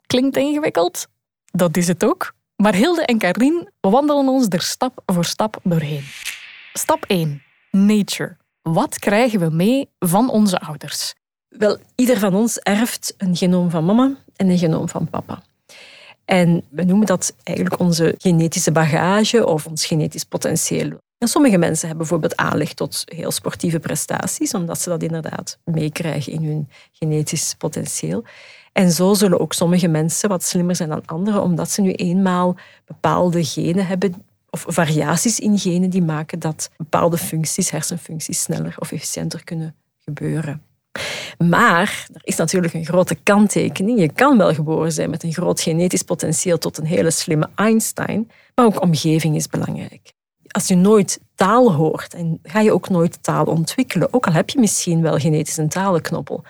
Klinkt 0.05 0.37
ingewikkeld? 0.37 1.07
Dat 1.45 1.77
is 1.77 1.87
het 1.87 2.03
ook. 2.03 2.33
Maar 2.55 2.75
Hilde 2.75 3.05
en 3.05 3.17
Karin 3.17 3.69
wandelen 3.79 4.27
ons 4.27 4.45
er 4.49 4.61
stap 4.61 5.01
voor 5.05 5.25
stap 5.25 5.59
doorheen. 5.63 6.03
Stap 6.73 7.05
1. 7.07 7.43
Nature. 7.71 8.37
Wat 8.61 8.99
krijgen 8.99 9.39
we 9.39 9.49
mee 9.49 9.89
van 9.99 10.29
onze 10.29 10.59
ouders? 10.59 11.13
Wel, 11.47 11.77
ieder 11.95 12.19
van 12.19 12.35
ons 12.35 12.57
erft 12.57 13.13
een 13.17 13.35
genoom 13.35 13.69
van 13.69 13.85
mama 13.85 14.15
en 14.35 14.49
een 14.49 14.57
genoom 14.57 14.89
van 14.89 15.09
papa. 15.09 15.43
En 16.31 16.63
we 16.69 16.83
noemen 16.83 17.07
dat 17.07 17.35
eigenlijk 17.43 17.79
onze 17.79 18.15
genetische 18.17 18.71
bagage 18.71 19.45
of 19.47 19.65
ons 19.65 19.85
genetisch 19.85 20.23
potentieel. 20.23 20.97
En 21.17 21.27
sommige 21.27 21.57
mensen 21.57 21.87
hebben 21.87 22.07
bijvoorbeeld 22.07 22.37
aanleg 22.37 22.73
tot 22.73 23.03
heel 23.05 23.31
sportieve 23.31 23.79
prestaties, 23.79 24.53
omdat 24.53 24.79
ze 24.79 24.89
dat 24.89 25.03
inderdaad 25.03 25.57
meekrijgen 25.63 26.33
in 26.33 26.43
hun 26.43 26.69
genetisch 26.91 27.55
potentieel. 27.57 28.23
En 28.73 28.91
zo 28.91 29.13
zullen 29.13 29.39
ook 29.39 29.53
sommige 29.53 29.87
mensen 29.87 30.29
wat 30.29 30.43
slimmer 30.43 30.75
zijn 30.75 30.89
dan 30.89 31.05
anderen, 31.05 31.41
omdat 31.41 31.69
ze 31.69 31.81
nu 31.81 31.91
eenmaal 31.91 32.55
bepaalde 32.85 33.45
genen 33.45 33.85
hebben, 33.85 34.25
of 34.49 34.65
variaties 34.67 35.39
in 35.39 35.57
genen 35.57 35.89
die 35.89 36.03
maken 36.03 36.39
dat 36.39 36.69
bepaalde 36.77 37.17
functies, 37.17 37.71
hersenfuncties, 37.71 38.41
sneller 38.41 38.75
of 38.79 38.91
efficiënter 38.91 39.43
kunnen 39.43 39.75
gebeuren. 39.99 40.70
Maar 41.49 42.07
er 42.13 42.21
is 42.23 42.35
natuurlijk 42.35 42.73
een 42.73 42.85
grote 42.85 43.15
kanttekening. 43.15 43.99
Je 43.99 44.11
kan 44.11 44.37
wel 44.37 44.53
geboren 44.53 44.91
zijn 44.91 45.09
met 45.09 45.23
een 45.23 45.33
groot 45.33 45.61
genetisch 45.61 46.01
potentieel 46.01 46.57
tot 46.57 46.77
een 46.77 46.85
hele 46.85 47.11
slimme 47.11 47.49
Einstein, 47.55 48.31
maar 48.55 48.65
ook 48.65 48.81
omgeving 48.81 49.35
is 49.35 49.47
belangrijk. 49.47 50.13
Als 50.47 50.67
je 50.67 50.75
nooit 50.75 51.19
taal 51.35 51.73
hoort, 51.73 52.13
en 52.13 52.39
ga 52.43 52.59
je 52.59 52.73
ook 52.73 52.89
nooit 52.89 53.23
taal 53.23 53.45
ontwikkelen, 53.45 54.13
ook 54.13 54.27
al 54.27 54.33
heb 54.33 54.49
je 54.49 54.59
misschien 54.59 55.01
wel 55.01 55.17
genetisch 55.17 55.57
een 55.57 55.69
talenknoppel. 55.69 56.43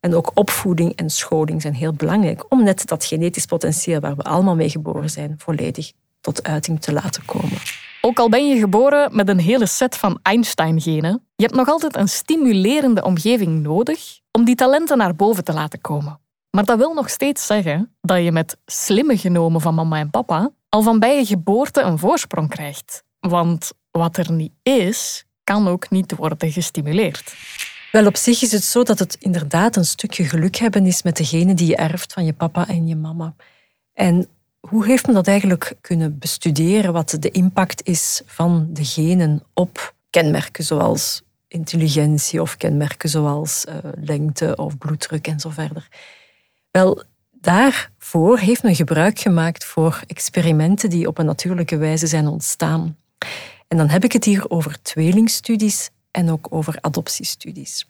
En 0.00 0.14
ook 0.14 0.30
opvoeding 0.34 0.96
en 0.96 1.10
scholing 1.10 1.62
zijn 1.62 1.74
heel 1.74 1.92
belangrijk 1.92 2.44
om 2.48 2.62
net 2.62 2.86
dat 2.86 3.04
genetisch 3.04 3.46
potentieel 3.46 4.00
waar 4.00 4.16
we 4.16 4.22
allemaal 4.22 4.54
mee 4.54 4.70
geboren 4.70 5.10
zijn, 5.10 5.34
volledig 5.38 5.92
tot 6.20 6.42
uiting 6.42 6.80
te 6.80 6.92
laten 6.92 7.24
komen. 7.24 7.58
Ook 8.06 8.18
al 8.18 8.28
ben 8.28 8.48
je 8.48 8.58
geboren 8.58 9.16
met 9.16 9.28
een 9.28 9.38
hele 9.38 9.66
set 9.66 9.96
van 9.96 10.18
Einstein-genen, 10.22 11.26
je 11.36 11.44
hebt 11.44 11.56
nog 11.56 11.68
altijd 11.68 11.96
een 11.96 12.08
stimulerende 12.08 13.02
omgeving 13.02 13.62
nodig 13.62 14.20
om 14.30 14.44
die 14.44 14.54
talenten 14.54 14.98
naar 14.98 15.14
boven 15.14 15.44
te 15.44 15.52
laten 15.52 15.80
komen. 15.80 16.20
Maar 16.50 16.64
dat 16.64 16.78
wil 16.78 16.94
nog 16.94 17.10
steeds 17.10 17.46
zeggen 17.46 17.94
dat 18.00 18.22
je 18.22 18.32
met 18.32 18.56
slimme 18.66 19.16
genomen 19.18 19.60
van 19.60 19.74
mama 19.74 19.98
en 19.98 20.10
papa 20.10 20.50
al 20.68 20.82
van 20.82 20.98
bij 20.98 21.18
je 21.18 21.26
geboorte 21.26 21.80
een 21.80 21.98
voorsprong 21.98 22.48
krijgt. 22.48 23.04
Want 23.20 23.72
wat 23.90 24.16
er 24.16 24.32
niet 24.32 24.52
is, 24.62 25.24
kan 25.44 25.68
ook 25.68 25.90
niet 25.90 26.16
worden 26.16 26.52
gestimuleerd. 26.52 27.34
Wel, 27.92 28.06
op 28.06 28.16
zich 28.16 28.42
is 28.42 28.52
het 28.52 28.64
zo 28.64 28.82
dat 28.82 28.98
het 28.98 29.16
inderdaad 29.20 29.76
een 29.76 29.84
stukje 29.84 30.24
geluk 30.24 30.56
hebben 30.56 30.86
is 30.86 31.02
met 31.02 31.16
degene 31.16 31.54
die 31.54 31.68
je 31.68 31.76
erft 31.76 32.12
van 32.12 32.24
je 32.24 32.32
papa 32.32 32.68
en 32.68 32.86
je 32.86 32.96
mama. 32.96 33.34
En 33.92 34.28
hoe 34.68 34.86
heeft 34.86 35.06
men 35.06 35.14
dat 35.14 35.26
eigenlijk 35.26 35.74
kunnen 35.80 36.18
bestuderen, 36.18 36.92
wat 36.92 37.16
de 37.20 37.30
impact 37.30 37.86
is 37.86 38.22
van 38.26 38.68
de 38.70 38.84
genen 38.84 39.42
op 39.52 39.94
kenmerken 40.10 40.64
zoals 40.64 41.22
intelligentie 41.48 42.40
of 42.40 42.56
kenmerken 42.56 43.08
zoals 43.08 43.64
uh, 43.68 43.74
lengte 43.94 44.56
of 44.56 44.78
bloeddruk 44.78 45.26
en 45.26 45.40
zo 45.40 45.50
verder? 45.50 45.88
Wel, 46.70 47.02
daarvoor 47.30 48.38
heeft 48.38 48.62
men 48.62 48.74
gebruik 48.74 49.18
gemaakt 49.18 49.64
voor 49.64 50.02
experimenten 50.06 50.90
die 50.90 51.06
op 51.06 51.18
een 51.18 51.26
natuurlijke 51.26 51.76
wijze 51.76 52.06
zijn 52.06 52.26
ontstaan. 52.26 52.96
En 53.68 53.76
dan 53.76 53.88
heb 53.88 54.04
ik 54.04 54.12
het 54.12 54.24
hier 54.24 54.50
over 54.50 54.82
tweelingstudies 54.82 55.90
en 56.10 56.30
ook 56.30 56.46
over 56.50 56.78
adoptiestudies. 56.80 57.88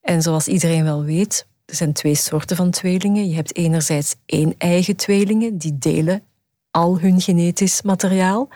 En 0.00 0.22
zoals 0.22 0.48
iedereen 0.48 0.84
wel 0.84 1.04
weet, 1.04 1.46
er 1.64 1.74
zijn 1.74 1.92
twee 1.92 2.14
soorten 2.14 2.56
van 2.56 2.70
tweelingen. 2.70 3.28
Je 3.28 3.34
hebt 3.34 3.56
enerzijds 3.56 4.14
één 4.26 4.54
eigen 4.58 4.96
tweelingen, 4.96 5.58
die 5.58 5.78
delen 5.78 6.22
al 6.70 7.00
hun 7.00 7.20
genetisch 7.20 7.82
materiaal. 7.82 8.48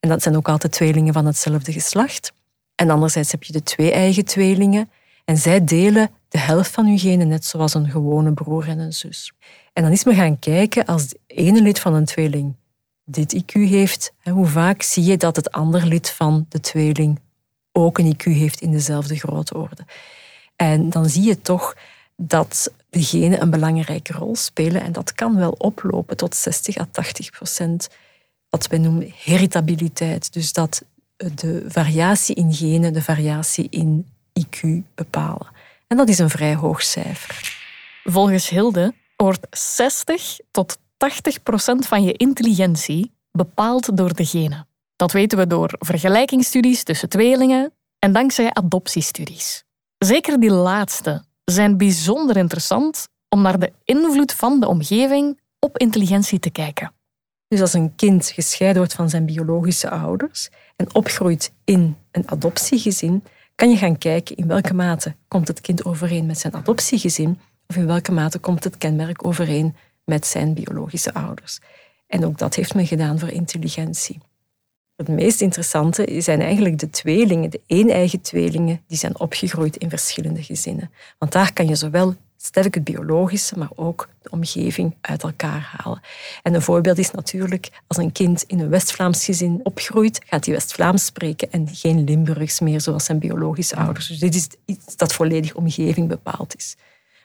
En 0.00 0.08
dat 0.08 0.22
zijn 0.22 0.36
ook 0.36 0.48
altijd 0.48 0.72
tweelingen 0.72 1.12
van 1.12 1.26
hetzelfde 1.26 1.72
geslacht. 1.72 2.32
En 2.74 2.90
anderzijds 2.90 3.32
heb 3.32 3.42
je 3.42 3.52
de 3.52 3.62
twee-eigen 3.62 4.24
tweelingen. 4.24 4.90
En 5.24 5.36
zij 5.36 5.64
delen 5.64 6.10
de 6.28 6.38
helft 6.38 6.70
van 6.70 6.86
hun 6.86 6.98
genen, 6.98 7.28
net 7.28 7.44
zoals 7.44 7.74
een 7.74 7.90
gewone 7.90 8.32
broer 8.32 8.68
en 8.68 8.78
een 8.78 8.92
zus. 8.92 9.32
En 9.72 9.82
dan 9.82 9.92
is 9.92 10.04
men 10.04 10.14
gaan 10.14 10.38
kijken, 10.38 10.84
als 10.84 11.02
het 11.02 11.18
ene 11.26 11.62
lid 11.62 11.78
van 11.78 11.94
een 11.94 12.04
tweeling 12.04 12.54
dit 13.04 13.42
IQ 13.42 13.52
heeft, 13.52 14.12
hoe 14.22 14.46
vaak 14.46 14.82
zie 14.82 15.04
je 15.04 15.16
dat 15.16 15.36
het 15.36 15.52
andere 15.52 15.86
lid 15.86 16.10
van 16.10 16.46
de 16.48 16.60
tweeling 16.60 17.20
ook 17.72 17.98
een 17.98 18.14
IQ 18.14 18.22
heeft 18.22 18.60
in 18.60 18.70
dezelfde 18.70 19.16
grootorde. 19.16 19.84
En 20.56 20.90
dan 20.90 21.08
zie 21.08 21.22
je 21.22 21.40
toch 21.40 21.74
dat 22.20 22.72
de 22.90 23.02
genen 23.02 23.42
een 23.42 23.50
belangrijke 23.50 24.12
rol 24.12 24.36
spelen 24.36 24.82
en 24.82 24.92
dat 24.92 25.12
kan 25.12 25.36
wel 25.36 25.54
oplopen 25.58 26.16
tot 26.16 26.34
60 26.34 26.76
à 26.76 26.86
80 26.90 27.30
procent. 27.30 27.88
Wat 28.50 28.66
wij 28.66 28.78
noemen 28.78 29.12
heritabiliteit. 29.24 30.32
Dus 30.32 30.52
dat 30.52 30.82
de 31.16 31.64
variatie 31.68 32.34
in 32.34 32.54
genen 32.54 32.92
de 32.92 33.02
variatie 33.02 33.66
in 33.70 34.06
IQ 34.40 34.60
bepalen. 34.94 35.46
En 35.86 35.96
dat 35.96 36.08
is 36.08 36.18
een 36.18 36.30
vrij 36.30 36.54
hoog 36.54 36.82
cijfer. 36.82 37.56
Volgens 38.04 38.48
Hilde 38.48 38.94
wordt 39.16 39.46
60 39.50 40.38
tot 40.50 40.78
80 40.96 41.42
procent 41.42 41.86
van 41.86 42.02
je 42.02 42.12
intelligentie 42.12 43.12
bepaald 43.32 43.96
door 43.96 44.14
de 44.14 44.24
genen. 44.24 44.68
Dat 44.96 45.12
weten 45.12 45.38
we 45.38 45.46
door 45.46 45.74
vergelijkingsstudies 45.78 46.82
tussen 46.82 47.08
tweelingen 47.08 47.72
en 47.98 48.12
dankzij 48.12 48.52
adoptiestudies. 48.52 49.64
Zeker 49.98 50.40
die 50.40 50.50
laatste 50.50 51.24
zijn 51.50 51.76
bijzonder 51.76 52.36
interessant 52.36 53.08
om 53.28 53.42
naar 53.42 53.58
de 53.58 53.72
invloed 53.84 54.32
van 54.32 54.60
de 54.60 54.68
omgeving 54.68 55.40
op 55.58 55.78
intelligentie 55.78 56.38
te 56.38 56.50
kijken. 56.50 56.92
Dus 57.48 57.60
als 57.60 57.72
een 57.72 57.94
kind 57.94 58.26
gescheiden 58.26 58.78
wordt 58.78 58.94
van 58.94 59.08
zijn 59.08 59.26
biologische 59.26 59.90
ouders 59.90 60.48
en 60.76 60.94
opgroeit 60.94 61.52
in 61.64 61.96
een 62.10 62.30
adoptiegezin, 62.30 63.24
kan 63.54 63.70
je 63.70 63.76
gaan 63.76 63.98
kijken 63.98 64.36
in 64.36 64.46
welke 64.46 64.74
mate 64.74 65.16
komt 65.28 65.48
het 65.48 65.60
kind 65.60 65.84
overeen 65.84 66.26
met 66.26 66.38
zijn 66.38 66.54
adoptiegezin 66.54 67.38
of 67.66 67.76
in 67.76 67.86
welke 67.86 68.12
mate 68.12 68.38
komt 68.38 68.64
het 68.64 68.78
kenmerk 68.78 69.26
overeen 69.26 69.76
met 70.04 70.26
zijn 70.26 70.54
biologische 70.54 71.14
ouders. 71.14 71.58
En 72.06 72.24
ook 72.24 72.38
dat 72.38 72.54
heeft 72.54 72.74
men 72.74 72.86
gedaan 72.86 73.18
voor 73.18 73.28
intelligentie. 73.28 74.20
Het 74.98 75.08
meest 75.08 75.40
interessante 75.40 76.14
zijn 76.18 76.40
eigenlijk 76.40 76.78
de 76.78 76.90
tweelingen, 76.90 77.50
de 77.50 77.60
een-eigen 77.66 78.20
tweelingen, 78.20 78.80
die 78.86 78.98
zijn 78.98 79.20
opgegroeid 79.20 79.76
in 79.76 79.90
verschillende 79.90 80.42
gezinnen. 80.42 80.90
Want 81.18 81.32
daar 81.32 81.52
kan 81.52 81.68
je 81.68 81.74
zowel 81.74 82.14
sterk 82.36 82.74
het 82.74 82.84
biologische, 82.84 83.58
maar 83.58 83.68
ook 83.74 84.08
de 84.22 84.30
omgeving 84.30 84.96
uit 85.00 85.22
elkaar 85.22 85.74
halen. 85.76 86.00
En 86.42 86.54
een 86.54 86.62
voorbeeld 86.62 86.98
is 86.98 87.10
natuurlijk, 87.10 87.70
als 87.86 87.96
een 87.96 88.12
kind 88.12 88.42
in 88.46 88.60
een 88.60 88.68
West-Vlaams 88.68 89.24
gezin 89.24 89.60
opgroeit, 89.62 90.20
gaat 90.26 90.44
hij 90.44 90.54
West-Vlaams 90.54 91.04
spreken 91.04 91.52
en 91.52 91.68
geen 91.72 92.04
Limburgs 92.04 92.60
meer, 92.60 92.80
zoals 92.80 93.04
zijn 93.04 93.18
biologische 93.18 93.76
ouders. 93.76 94.06
Dus 94.06 94.18
dit 94.18 94.34
is 94.34 94.48
iets 94.64 94.96
dat 94.96 95.12
volledig 95.12 95.54
omgeving 95.54 96.08
bepaald 96.08 96.56
is. 96.56 96.76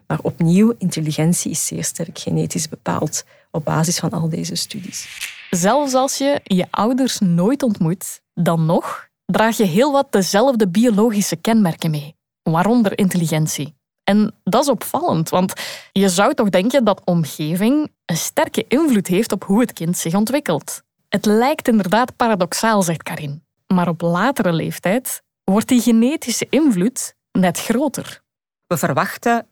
Maar 0.07 0.19
opnieuw, 0.21 0.75
intelligentie 0.77 1.51
is 1.51 1.65
zeer 1.65 1.83
sterk 1.83 2.19
genetisch 2.19 2.69
bepaald 2.69 3.25
op 3.51 3.65
basis 3.65 3.99
van 3.99 4.09
al 4.09 4.29
deze 4.29 4.55
studies. 4.55 5.07
Zelfs 5.55 5.93
als 5.93 6.17
je 6.17 6.39
je 6.43 6.67
ouders 6.69 7.19
nooit 7.19 7.63
ontmoet, 7.63 8.21
dan 8.33 8.65
nog 8.65 9.07
draag 9.25 9.57
je 9.57 9.63
heel 9.63 9.91
wat 9.91 10.11
dezelfde 10.11 10.67
biologische 10.67 11.35
kenmerken 11.35 11.91
mee, 11.91 12.15
waaronder 12.43 12.97
intelligentie. 12.97 13.75
En 14.03 14.35
dat 14.43 14.61
is 14.61 14.69
opvallend, 14.69 15.29
want 15.29 15.53
je 15.91 16.09
zou 16.09 16.33
toch 16.33 16.49
denken 16.49 16.83
dat 16.83 17.01
omgeving 17.05 17.91
een 18.05 18.17
sterke 18.17 18.65
invloed 18.67 19.07
heeft 19.07 19.31
op 19.31 19.43
hoe 19.43 19.59
het 19.59 19.73
kind 19.73 19.97
zich 19.97 20.15
ontwikkelt. 20.15 20.81
Het 21.09 21.25
lijkt 21.25 21.67
inderdaad 21.67 22.15
paradoxaal, 22.15 22.81
zegt 22.81 23.03
Karin. 23.03 23.43
Maar 23.67 23.87
op 23.87 24.01
latere 24.01 24.53
leeftijd 24.53 25.21
wordt 25.43 25.67
die 25.67 25.81
genetische 25.81 26.47
invloed 26.49 27.15
net 27.31 27.59
groter. 27.59 28.21
We 28.67 28.77
verwachten 28.77 29.47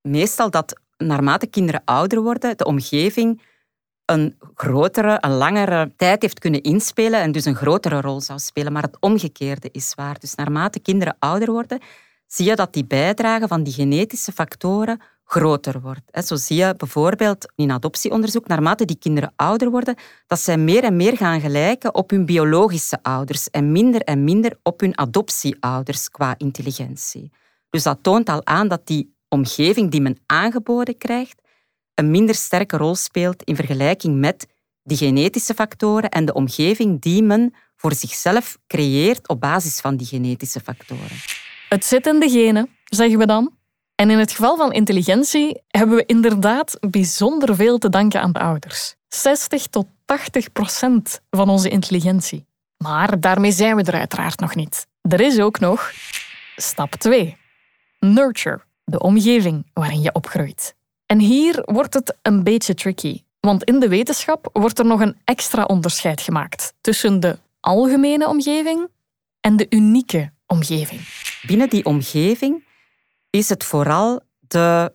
meestal 0.00 0.50
dat 0.50 0.80
naarmate 0.96 1.46
kinderen 1.46 1.82
ouder 1.84 2.22
worden, 2.22 2.56
de 2.56 2.64
omgeving 2.64 3.40
een 4.12 4.36
grotere, 4.54 5.18
een 5.20 5.36
langere 5.36 5.92
tijd 5.96 6.22
heeft 6.22 6.38
kunnen 6.38 6.62
inspelen 6.62 7.20
en 7.20 7.32
dus 7.32 7.44
een 7.44 7.54
grotere 7.54 8.00
rol 8.00 8.20
zou 8.20 8.38
spelen. 8.38 8.72
Maar 8.72 8.82
het 8.82 8.96
omgekeerde 9.00 9.68
is 9.72 9.94
waar. 9.94 10.18
Dus 10.18 10.34
naarmate 10.34 10.80
kinderen 10.80 11.16
ouder 11.18 11.50
worden, 11.50 11.80
zie 12.26 12.46
je 12.46 12.56
dat 12.56 12.72
die 12.72 12.84
bijdrage 12.84 13.48
van 13.48 13.62
die 13.62 13.72
genetische 13.72 14.32
factoren 14.32 15.00
groter 15.24 15.80
wordt. 15.80 16.26
Zo 16.26 16.36
zie 16.36 16.56
je 16.56 16.74
bijvoorbeeld 16.76 17.52
in 17.56 17.70
adoptieonderzoek, 17.70 18.46
naarmate 18.46 18.84
die 18.84 18.98
kinderen 18.98 19.32
ouder 19.36 19.70
worden, 19.70 19.94
dat 20.26 20.40
zij 20.40 20.58
meer 20.58 20.84
en 20.84 20.96
meer 20.96 21.16
gaan 21.16 21.40
gelijken 21.40 21.94
op 21.94 22.10
hun 22.10 22.26
biologische 22.26 22.98
ouders 23.02 23.50
en 23.50 23.72
minder 23.72 24.00
en 24.00 24.24
minder 24.24 24.58
op 24.62 24.80
hun 24.80 24.98
adoptieouders 24.98 26.08
qua 26.08 26.34
intelligentie. 26.38 27.30
Dus 27.70 27.82
dat 27.82 27.98
toont 28.02 28.28
al 28.28 28.46
aan 28.46 28.68
dat 28.68 28.86
die 28.86 29.14
omgeving 29.28 29.90
die 29.90 30.00
men 30.00 30.18
aangeboden 30.26 30.98
krijgt, 30.98 31.41
een 31.94 32.10
minder 32.10 32.34
sterke 32.34 32.76
rol 32.76 32.94
speelt 32.94 33.42
in 33.42 33.56
vergelijking 33.56 34.18
met 34.18 34.46
die 34.82 34.96
genetische 34.96 35.54
factoren 35.54 36.10
en 36.10 36.24
de 36.24 36.32
omgeving 36.32 37.00
die 37.00 37.22
men 37.22 37.54
voor 37.76 37.94
zichzelf 37.94 38.58
creëert 38.66 39.28
op 39.28 39.40
basis 39.40 39.80
van 39.80 39.96
die 39.96 40.06
genetische 40.06 40.60
factoren. 40.60 41.16
Het 41.68 41.84
zit 41.84 42.06
in 42.06 42.20
de 42.20 42.30
genen, 42.30 42.68
zeggen 42.84 43.18
we 43.18 43.26
dan. 43.26 43.52
En 43.94 44.10
in 44.10 44.18
het 44.18 44.32
geval 44.32 44.56
van 44.56 44.72
intelligentie 44.72 45.62
hebben 45.68 45.96
we 45.96 46.06
inderdaad 46.06 46.76
bijzonder 46.90 47.54
veel 47.54 47.78
te 47.78 47.88
danken 47.88 48.20
aan 48.20 48.32
de 48.32 48.38
ouders. 48.38 48.94
60 49.08 49.66
tot 49.66 49.86
80 50.04 50.52
procent 50.52 51.20
van 51.30 51.48
onze 51.48 51.68
intelligentie. 51.68 52.46
Maar 52.76 53.20
daarmee 53.20 53.52
zijn 53.52 53.76
we 53.76 53.82
er 53.82 53.98
uiteraard 53.98 54.40
nog 54.40 54.54
niet. 54.54 54.86
Er 55.00 55.20
is 55.20 55.38
ook 55.38 55.60
nog 55.60 55.92
stap 56.56 56.94
2. 56.94 57.36
Nurture, 57.98 58.60
de 58.84 58.98
omgeving 58.98 59.70
waarin 59.72 60.00
je 60.00 60.12
opgroeit. 60.12 60.74
En 61.12 61.18
hier 61.18 61.62
wordt 61.64 61.94
het 61.94 62.16
een 62.22 62.42
beetje 62.42 62.74
tricky. 62.74 63.22
Want 63.40 63.64
in 63.64 63.80
de 63.80 63.88
wetenschap 63.88 64.48
wordt 64.52 64.78
er 64.78 64.84
nog 64.84 65.00
een 65.00 65.16
extra 65.24 65.64
onderscheid 65.64 66.20
gemaakt 66.20 66.74
tussen 66.80 67.20
de 67.20 67.38
algemene 67.60 68.28
omgeving 68.28 68.88
en 69.40 69.56
de 69.56 69.66
unieke 69.68 70.32
omgeving. 70.46 71.00
Binnen 71.46 71.68
die 71.68 71.84
omgeving 71.84 72.64
is 73.30 73.48
het 73.48 73.64
vooral 73.64 74.20
de 74.38 74.92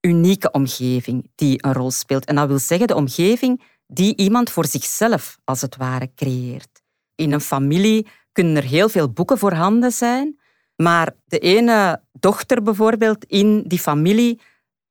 unieke 0.00 0.50
omgeving 0.50 1.30
die 1.34 1.64
een 1.64 1.72
rol 1.72 1.90
speelt. 1.90 2.24
En 2.24 2.34
dat 2.34 2.48
wil 2.48 2.58
zeggen 2.58 2.86
de 2.86 2.94
omgeving 2.94 3.62
die 3.86 4.16
iemand 4.16 4.50
voor 4.50 4.66
zichzelf 4.66 5.38
als 5.44 5.60
het 5.60 5.76
ware 5.76 6.10
creëert. 6.14 6.82
In 7.14 7.32
een 7.32 7.40
familie 7.40 8.06
kunnen 8.32 8.56
er 8.56 8.68
heel 8.68 8.88
veel 8.88 9.10
boeken 9.10 9.38
voorhanden 9.38 9.92
zijn, 9.92 10.38
maar 10.76 11.14
de 11.24 11.38
ene 11.38 12.02
dochter 12.12 12.62
bijvoorbeeld 12.62 13.24
in 13.24 13.62
die 13.66 13.78
familie 13.78 14.40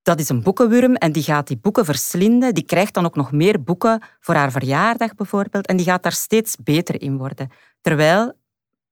dat 0.05 0.19
is 0.19 0.29
een 0.29 0.43
boekenwurm 0.43 0.95
en 0.95 1.11
die 1.11 1.23
gaat 1.23 1.47
die 1.47 1.57
boeken 1.57 1.85
verslinden. 1.85 2.53
Die 2.53 2.63
krijgt 2.63 2.93
dan 2.93 3.05
ook 3.05 3.15
nog 3.15 3.31
meer 3.31 3.63
boeken 3.63 4.01
voor 4.19 4.35
haar 4.35 4.51
verjaardag 4.51 5.15
bijvoorbeeld. 5.15 5.67
En 5.67 5.77
die 5.77 5.85
gaat 5.85 6.03
daar 6.03 6.11
steeds 6.11 6.55
beter 6.63 7.01
in 7.01 7.17
worden. 7.17 7.49
Terwijl 7.81 8.33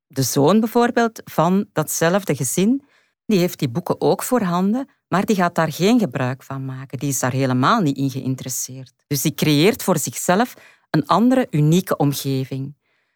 de 0.07 0.21
zoon 0.21 0.59
bijvoorbeeld 0.59 1.21
van 1.25 1.65
datzelfde 1.73 2.35
gezin, 2.35 2.83
die 3.25 3.39
heeft 3.39 3.59
die 3.59 3.69
boeken 3.69 4.01
ook 4.01 4.23
voorhanden, 4.23 4.89
maar 5.07 5.25
die 5.25 5.35
gaat 5.35 5.55
daar 5.55 5.71
geen 5.71 5.99
gebruik 5.99 6.43
van 6.43 6.65
maken. 6.65 6.99
Die 6.99 7.09
is 7.09 7.19
daar 7.19 7.31
helemaal 7.31 7.81
niet 7.81 7.97
in 7.97 8.09
geïnteresseerd. 8.09 8.93
Dus 9.07 9.21
die 9.21 9.33
creëert 9.33 9.83
voor 9.83 9.97
zichzelf 9.97 10.53
een 10.89 11.05
andere, 11.05 11.47
unieke 11.49 11.97
omgeving. 11.97 12.75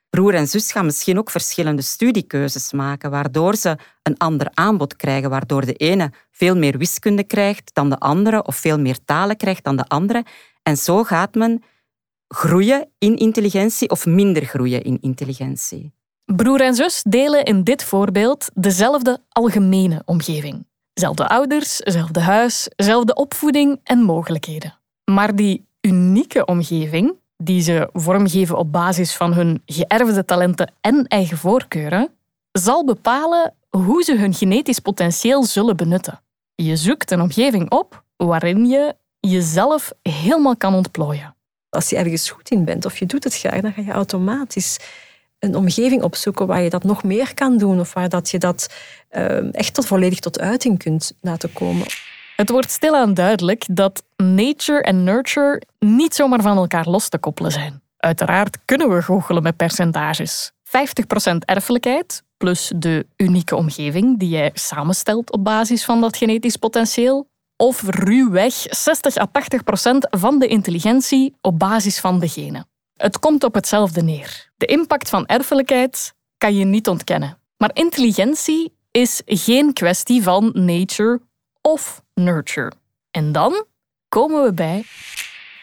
Broer 0.09 0.33
en 0.33 0.47
zus 0.47 0.71
gaan 0.71 0.85
misschien 0.85 1.17
ook 1.17 1.29
verschillende 1.29 1.81
studiekeuzes 1.81 2.71
maken, 2.71 3.11
waardoor 3.11 3.55
ze 3.55 3.77
een 4.03 4.17
ander 4.17 4.47
aanbod 4.53 4.95
krijgen, 4.95 5.29
waardoor 5.29 5.65
de 5.65 5.73
ene 5.73 6.11
veel 6.31 6.55
meer 6.55 6.77
wiskunde 6.77 7.23
krijgt 7.23 7.69
dan 7.73 7.89
de 7.89 7.99
andere, 7.99 8.43
of 8.43 8.55
veel 8.55 8.79
meer 8.79 8.97
talen 9.05 9.37
krijgt 9.37 9.63
dan 9.63 9.75
de 9.75 9.85
andere. 9.87 10.25
En 10.63 10.77
zo 10.77 11.03
gaat 11.03 11.35
men 11.35 11.63
groeien 12.27 12.89
in 12.97 13.15
intelligentie 13.15 13.89
of 13.89 14.05
minder 14.05 14.45
groeien 14.45 14.81
in 14.81 14.97
intelligentie. 15.01 15.93
Broer 16.35 16.61
en 16.61 16.75
zus 16.75 17.03
delen 17.03 17.43
in 17.45 17.63
dit 17.63 17.83
voorbeeld 17.83 18.49
dezelfde 18.53 19.19
algemene 19.29 20.01
omgeving. 20.05 20.65
Zelfde 20.93 21.27
ouders, 21.27 21.75
zelfde 21.75 22.19
huis, 22.19 22.67
zelfde 22.75 23.13
opvoeding 23.15 23.79
en 23.83 23.99
mogelijkheden. 23.99 24.79
Maar 25.11 25.35
die 25.35 25.67
unieke 25.81 26.45
omgeving, 26.45 27.15
die 27.37 27.61
ze 27.61 27.89
vormgeven 27.93 28.57
op 28.57 28.71
basis 28.71 29.15
van 29.15 29.33
hun 29.33 29.61
geërfde 29.65 30.25
talenten 30.25 30.73
en 30.81 31.05
eigen 31.07 31.37
voorkeuren, 31.37 32.09
zal 32.51 32.85
bepalen 32.85 33.53
hoe 33.69 34.03
ze 34.03 34.17
hun 34.17 34.33
genetisch 34.33 34.79
potentieel 34.79 35.43
zullen 35.43 35.77
benutten. 35.77 36.21
Je 36.55 36.75
zoekt 36.75 37.11
een 37.11 37.21
omgeving 37.21 37.71
op 37.71 38.03
waarin 38.15 38.65
je 38.65 38.95
jezelf 39.19 39.91
helemaal 40.01 40.57
kan 40.57 40.73
ontplooien. 40.73 41.35
Als 41.69 41.89
je 41.89 41.97
ergens 41.97 42.29
goed 42.29 42.49
in 42.49 42.65
bent 42.65 42.85
of 42.85 42.97
je 42.97 43.05
doet 43.05 43.23
het 43.23 43.37
graag, 43.37 43.61
dan 43.61 43.73
ga 43.73 43.81
je 43.81 43.91
automatisch 43.91 44.79
een 45.39 45.55
omgeving 45.55 46.03
opzoeken 46.03 46.47
waar 46.47 46.61
je 46.61 46.69
dat 46.69 46.83
nog 46.83 47.03
meer 47.03 47.33
kan 47.33 47.57
doen 47.57 47.79
of 47.79 47.93
waar 47.93 48.09
dat 48.09 48.29
je 48.29 48.37
dat 48.37 48.73
uh, 49.11 49.53
echt 49.53 49.73
tot 49.73 49.85
volledig 49.85 50.19
tot 50.19 50.39
uiting 50.39 50.79
kunt 50.79 51.13
laten 51.21 51.53
komen. 51.53 51.85
Het 52.37 52.49
wordt 52.49 52.71
stilaan 52.71 53.13
duidelijk 53.13 53.65
dat 53.71 54.03
nature 54.15 54.81
en 54.81 55.03
nurture 55.03 55.61
niet 55.79 56.15
zomaar 56.15 56.41
van 56.41 56.57
elkaar 56.57 56.89
los 56.89 57.09
te 57.09 57.17
koppelen 57.17 57.51
zijn. 57.51 57.81
Uiteraard 57.97 58.57
kunnen 58.65 58.89
we 58.89 59.01
goochelen 59.01 59.43
met 59.43 59.55
percentages. 59.55 60.51
50% 60.51 60.51
erfelijkheid 61.39 62.23
plus 62.37 62.71
de 62.75 63.05
unieke 63.15 63.55
omgeving 63.55 64.19
die 64.19 64.29
jij 64.29 64.51
samenstelt 64.53 65.31
op 65.31 65.43
basis 65.43 65.85
van 65.85 66.01
dat 66.01 66.17
genetisch 66.17 66.57
potentieel. 66.57 67.29
Of 67.55 67.83
ruwweg 67.87 68.53
60 68.53 69.17
à 69.17 69.27
80% 69.27 69.97
van 69.99 70.39
de 70.39 70.47
intelligentie 70.47 71.35
op 71.41 71.59
basis 71.59 71.99
van 71.99 72.19
de 72.19 72.27
genen. 72.27 72.67
Het 72.93 73.19
komt 73.19 73.43
op 73.43 73.53
hetzelfde 73.53 74.01
neer. 74.03 74.49
De 74.55 74.65
impact 74.65 75.09
van 75.09 75.25
erfelijkheid 75.25 76.13
kan 76.37 76.55
je 76.55 76.65
niet 76.65 76.87
ontkennen. 76.87 77.37
Maar 77.57 77.71
intelligentie 77.73 78.73
is 78.91 79.21
geen 79.25 79.73
kwestie 79.73 80.23
van 80.23 80.51
nature 80.53 81.21
of 81.61 82.05
nurture. 82.17 82.71
En 83.11 83.31
dan 83.31 83.65
komen 84.09 84.43
we 84.43 84.53
bij 84.53 84.83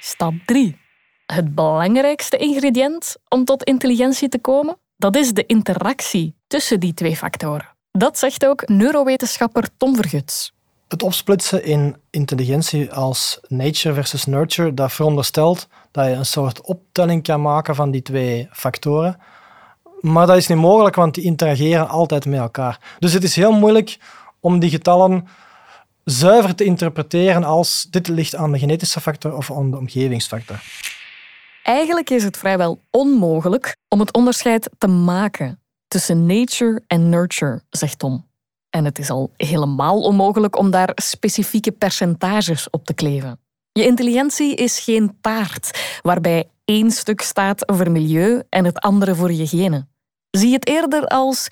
stap 0.00 0.34
3. 0.46 0.78
Het 1.26 1.54
belangrijkste 1.54 2.37
ingrediënt 2.37 3.16
om 3.28 3.44
tot 3.44 3.62
intelligentie 3.62 4.28
te 4.28 4.38
komen, 4.38 4.76
dat 4.96 5.16
is 5.16 5.32
de 5.32 5.46
interactie 5.46 6.34
tussen 6.46 6.80
die 6.80 6.94
twee 6.94 7.16
factoren. 7.16 7.68
Dat 7.92 8.18
zegt 8.18 8.46
ook 8.46 8.68
neurowetenschapper 8.68 9.68
Tom 9.76 9.96
Verguts. 9.96 10.52
Het 10.88 11.02
opsplitsen 11.02 11.64
in 11.64 11.96
intelligentie 12.11 12.92
als 12.92 13.40
nature 13.49 13.94
versus 13.94 14.25
nurture, 14.25 14.75
dat 14.75 14.92
veronderstelt 14.92 15.68
dat 15.90 16.06
je 16.06 16.12
een 16.12 16.26
soort 16.26 16.61
optelling 16.61 17.23
kan 17.23 17.42
maken 17.42 17.75
van 17.75 17.90
die 17.90 18.02
twee 18.02 18.49
factoren. 18.50 19.20
Maar 20.00 20.26
dat 20.26 20.37
is 20.37 20.46
niet 20.46 20.58
mogelijk, 20.58 20.94
want 20.94 21.14
die 21.14 21.25
interageren 21.25 21.88
altijd 21.88 22.26
met 22.26 22.40
elkaar. 22.40 22.80
Dus 22.99 23.12
het 23.12 23.23
is 23.23 23.37
heel 23.37 23.52
moeilijk 23.52 23.99
om 24.40 24.58
die 24.58 24.70
getallen 24.70 25.28
zuiver 26.04 26.54
te 26.54 26.64
interpreteren 26.64 27.44
als 27.44 27.87
dit 27.90 28.08
ligt 28.08 28.34
aan 28.34 28.52
de 28.52 28.58
genetische 28.58 29.00
factor 29.00 29.37
of 29.37 29.50
aan 29.50 29.70
de 29.70 29.76
omgevingsfactor. 29.76 30.62
Eigenlijk 31.62 32.11
is 32.11 32.25
het 32.25 32.37
vrijwel 32.37 32.80
onmogelijk 32.90 33.76
om 33.88 34.00
het 34.00 34.12
onderscheid 34.12 34.70
te 34.78 34.87
maken 34.87 35.61
tussen 35.88 36.26
nature 36.26 36.82
en 36.87 37.08
nurture, 37.08 37.62
zegt 37.70 37.99
Tom. 37.99 38.26
En 38.70 38.84
het 38.84 38.99
is 38.99 39.11
al 39.11 39.32
helemaal 39.37 40.00
onmogelijk 40.00 40.58
om 40.58 40.70
daar 40.70 40.90
specifieke 40.94 41.73
percentages 41.73 42.70
op 42.70 42.84
te 42.84 42.94
kleven. 42.94 43.40
Je 43.73 43.84
intelligentie 43.84 44.54
is 44.54 44.80
geen 44.80 45.16
taart 45.20 45.99
waarbij 46.02 46.49
één 46.64 46.90
stuk 46.90 47.20
staat 47.20 47.73
voor 47.73 47.90
milieu 47.90 48.42
en 48.49 48.64
het 48.64 48.78
andere 48.78 49.14
voor 49.14 49.32
je 49.32 49.46
genen. 49.46 49.88
Zie 50.30 50.52
het 50.52 50.66
eerder 50.66 51.06
als 51.06 51.49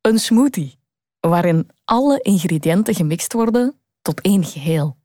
een 0.00 0.18
smoothie, 0.18 0.78
waarin 1.20 1.70
alle 1.84 2.20
ingrediënten 2.20 2.94
gemixt 2.94 3.32
worden 3.32 3.80
tot 4.06 4.20
één 4.20 4.44
geheel. 4.44 4.96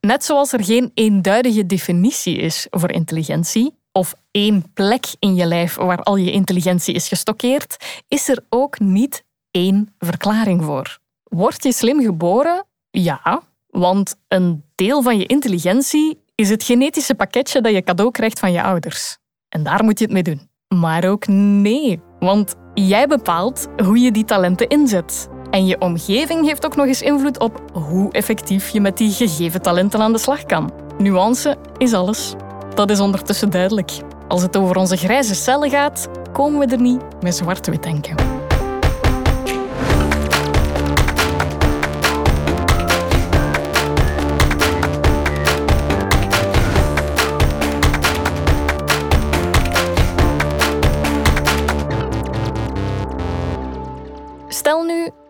Net 0.00 0.24
zoals 0.24 0.52
er 0.52 0.64
geen 0.64 0.90
eenduidige 0.94 1.66
definitie 1.66 2.36
is 2.36 2.66
voor 2.70 2.92
intelligentie, 2.92 3.74
of 3.92 4.14
één 4.30 4.72
plek 4.72 5.06
in 5.18 5.34
je 5.34 5.46
lijf 5.46 5.76
waar 5.76 6.02
al 6.02 6.16
je 6.16 6.30
intelligentie 6.30 6.94
is 6.94 7.08
gestockeerd, 7.08 7.76
is 8.08 8.28
er 8.28 8.44
ook 8.48 8.78
niet 8.78 9.24
één 9.50 9.94
verklaring 9.98 10.64
voor. 10.64 10.98
Word 11.22 11.62
je 11.62 11.72
slim 11.72 12.00
geboren? 12.00 12.66
Ja, 12.90 13.42
want 13.66 14.16
een 14.28 14.64
deel 14.74 15.02
van 15.02 15.18
je 15.18 15.26
intelligentie 15.26 16.22
is 16.34 16.50
het 16.50 16.62
genetische 16.62 17.14
pakketje 17.14 17.60
dat 17.60 17.72
je 17.72 17.82
cadeau 17.82 18.10
krijgt 18.10 18.38
van 18.38 18.52
je 18.52 18.62
ouders. 18.62 19.18
En 19.48 19.62
daar 19.62 19.84
moet 19.84 19.98
je 19.98 20.04
het 20.04 20.14
mee 20.14 20.22
doen. 20.22 20.48
Maar 20.68 21.04
ook 21.04 21.26
nee, 21.26 22.00
want 22.18 22.54
jij 22.74 23.06
bepaalt 23.06 23.66
hoe 23.84 23.98
je 23.98 24.12
die 24.12 24.24
talenten 24.24 24.68
inzet. 24.68 25.28
En 25.54 25.66
je 25.66 25.80
omgeving 25.80 26.46
heeft 26.46 26.66
ook 26.66 26.76
nog 26.76 26.86
eens 26.86 27.02
invloed 27.02 27.38
op 27.38 27.62
hoe 27.72 28.12
effectief 28.12 28.68
je 28.68 28.80
met 28.80 28.96
die 28.96 29.12
gegeven 29.12 29.62
talenten 29.62 30.00
aan 30.00 30.12
de 30.12 30.18
slag 30.18 30.44
kan. 30.44 30.72
Nuance 30.98 31.56
is 31.78 31.92
alles. 31.92 32.34
Dat 32.74 32.90
is 32.90 33.00
ondertussen 33.00 33.50
duidelijk. 33.50 33.90
Als 34.28 34.42
het 34.42 34.56
over 34.56 34.76
onze 34.76 34.96
grijze 34.96 35.34
cellen 35.34 35.70
gaat, 35.70 36.08
komen 36.32 36.58
we 36.58 36.74
er 36.74 36.80
niet 36.80 37.00
met 37.20 37.36
zwart-wit 37.36 37.82
denken. 37.82 38.33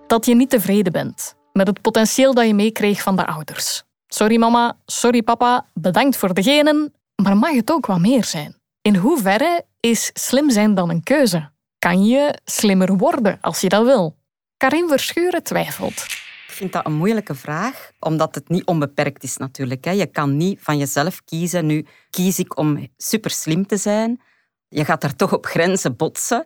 Dat 0.06 0.26
je 0.26 0.34
niet 0.34 0.50
tevreden 0.50 0.92
bent 0.92 1.34
met 1.52 1.66
het 1.66 1.80
potentieel 1.80 2.34
dat 2.34 2.46
je 2.46 2.54
meekreeg 2.54 3.02
van 3.02 3.16
de 3.16 3.26
ouders. 3.26 3.82
Sorry 4.06 4.36
mama, 4.36 4.76
sorry 4.86 5.22
papa, 5.22 5.66
bedankt 5.74 6.16
voor 6.16 6.34
de 6.34 6.42
genen, 6.42 6.94
maar 7.22 7.36
mag 7.36 7.54
het 7.54 7.70
ook 7.70 7.86
wat 7.86 7.98
meer 7.98 8.24
zijn? 8.24 8.56
In 8.82 8.96
hoeverre 8.96 9.64
is 9.80 10.10
slim 10.12 10.50
zijn 10.50 10.74
dan 10.74 10.90
een 10.90 11.02
keuze? 11.02 11.50
Kan 11.78 12.04
je 12.04 12.38
slimmer 12.44 12.96
worden 12.96 13.38
als 13.40 13.60
je 13.60 13.68
dat 13.68 13.84
wil? 13.84 14.16
Karin 14.56 14.88
Verschuren 14.88 15.42
twijfelt. 15.42 16.04
Ik 16.46 16.60
vind 16.60 16.72
dat 16.72 16.86
een 16.86 16.92
moeilijke 16.92 17.34
vraag, 17.34 17.90
omdat 18.00 18.34
het 18.34 18.48
niet 18.48 18.64
onbeperkt 18.64 19.22
is 19.22 19.36
natuurlijk. 19.36 19.84
Je 19.84 20.06
kan 20.06 20.36
niet 20.36 20.58
van 20.62 20.78
jezelf 20.78 21.24
kiezen. 21.24 21.66
Nu 21.66 21.86
kies 22.10 22.38
ik 22.38 22.58
om 22.58 22.88
super 22.96 23.30
slim 23.30 23.66
te 23.66 23.76
zijn. 23.76 24.20
Je 24.68 24.84
gaat 24.84 25.00
daar 25.00 25.16
toch 25.16 25.32
op 25.32 25.46
grenzen 25.46 25.96
botsen. 25.96 26.44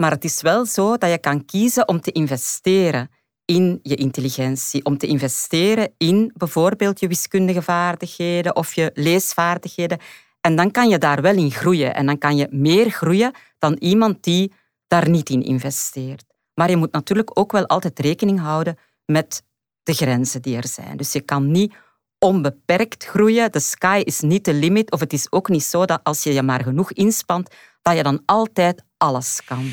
Maar 0.00 0.10
het 0.10 0.24
is 0.24 0.42
wel 0.42 0.66
zo 0.66 0.96
dat 0.96 1.10
je 1.10 1.18
kan 1.18 1.44
kiezen 1.44 1.88
om 1.88 2.00
te 2.00 2.12
investeren 2.12 3.10
in 3.44 3.78
je 3.82 3.94
intelligentie, 3.94 4.84
om 4.84 4.98
te 4.98 5.06
investeren 5.06 5.92
in 5.96 6.32
bijvoorbeeld 6.36 7.00
je 7.00 7.08
wiskundige 7.08 7.62
vaardigheden 7.62 8.56
of 8.56 8.72
je 8.72 8.90
leesvaardigheden. 8.94 9.98
En 10.40 10.56
dan 10.56 10.70
kan 10.70 10.88
je 10.88 10.98
daar 10.98 11.22
wel 11.22 11.34
in 11.34 11.50
groeien. 11.50 11.94
En 11.94 12.06
dan 12.06 12.18
kan 12.18 12.36
je 12.36 12.48
meer 12.50 12.90
groeien 12.90 13.32
dan 13.58 13.76
iemand 13.78 14.22
die 14.22 14.52
daar 14.86 15.08
niet 15.08 15.30
in 15.30 15.42
investeert. 15.42 16.24
Maar 16.54 16.70
je 16.70 16.76
moet 16.76 16.92
natuurlijk 16.92 17.38
ook 17.38 17.52
wel 17.52 17.66
altijd 17.66 17.98
rekening 17.98 18.40
houden 18.40 18.78
met 19.06 19.42
de 19.82 19.92
grenzen 19.92 20.42
die 20.42 20.56
er 20.56 20.68
zijn. 20.68 20.96
Dus 20.96 21.12
je 21.12 21.20
kan 21.20 21.50
niet 21.50 21.74
onbeperkt 22.18 23.04
groeien. 23.04 23.52
De 23.52 23.60
sky 23.60 24.02
is 24.04 24.20
niet 24.20 24.44
de 24.44 24.54
limit. 24.54 24.90
Of 24.90 25.00
het 25.00 25.12
is 25.12 25.32
ook 25.32 25.48
niet 25.48 25.64
zo 25.64 25.84
dat 25.84 26.00
als 26.02 26.22
je 26.22 26.32
je 26.32 26.42
maar 26.42 26.62
genoeg 26.62 26.92
inspant, 26.92 27.54
dat 27.82 27.96
je 27.96 28.02
dan 28.02 28.22
altijd 28.26 28.84
alles 28.96 29.40
kan. 29.44 29.70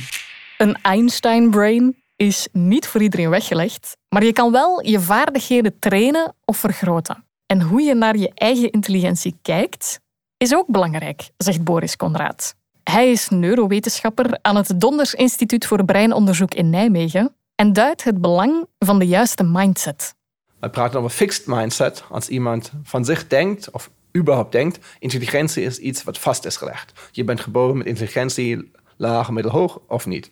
Een 0.57 0.77
Einstein-brain 0.81 2.03
is 2.15 2.47
niet 2.51 2.87
voor 2.87 3.01
iedereen 3.01 3.29
weggelegd, 3.29 3.97
maar 4.09 4.23
je 4.23 4.33
kan 4.33 4.51
wel 4.51 4.85
je 4.85 4.99
vaardigheden 4.99 5.79
trainen 5.79 6.35
of 6.45 6.57
vergroten. 6.57 7.25
En 7.45 7.61
hoe 7.61 7.81
je 7.81 7.93
naar 7.93 8.17
je 8.17 8.31
eigen 8.33 8.71
intelligentie 8.71 9.37
kijkt, 9.41 9.99
is 10.37 10.55
ook 10.55 10.67
belangrijk, 10.67 11.29
zegt 11.37 11.63
Boris 11.63 11.95
Conrad. 11.95 12.55
Hij 12.83 13.11
is 13.11 13.29
neurowetenschapper 13.29 14.39
aan 14.41 14.55
het 14.55 14.73
Donders 14.79 15.13
Instituut 15.13 15.65
voor 15.65 15.85
Breinonderzoek 15.85 16.53
in 16.53 16.69
Nijmegen 16.69 17.35
en 17.55 17.73
duidt 17.73 18.03
het 18.03 18.21
belang 18.21 18.65
van 18.79 18.99
de 18.99 19.07
juiste 19.07 19.43
mindset. 19.43 20.15
We 20.59 20.69
praten 20.69 20.99
over 20.99 21.11
fixed 21.11 21.47
mindset 21.47 22.03
als 22.09 22.29
iemand 22.29 22.71
van 22.83 23.05
zich 23.05 23.27
denkt 23.27 23.71
of 23.71 23.89
überhaupt 24.17 24.51
denkt, 24.51 24.85
intelligentie 24.99 25.63
is 25.63 25.77
iets 25.77 26.03
wat 26.03 26.19
vast 26.19 26.45
is 26.45 26.57
gelegd. 26.57 27.09
Je 27.11 27.23
bent 27.23 27.39
geboren 27.39 27.77
met 27.77 27.87
intelligentie 27.87 28.71
laag, 28.97 29.31
middelhoog 29.31 29.79
of 29.87 30.05
niet. 30.05 30.29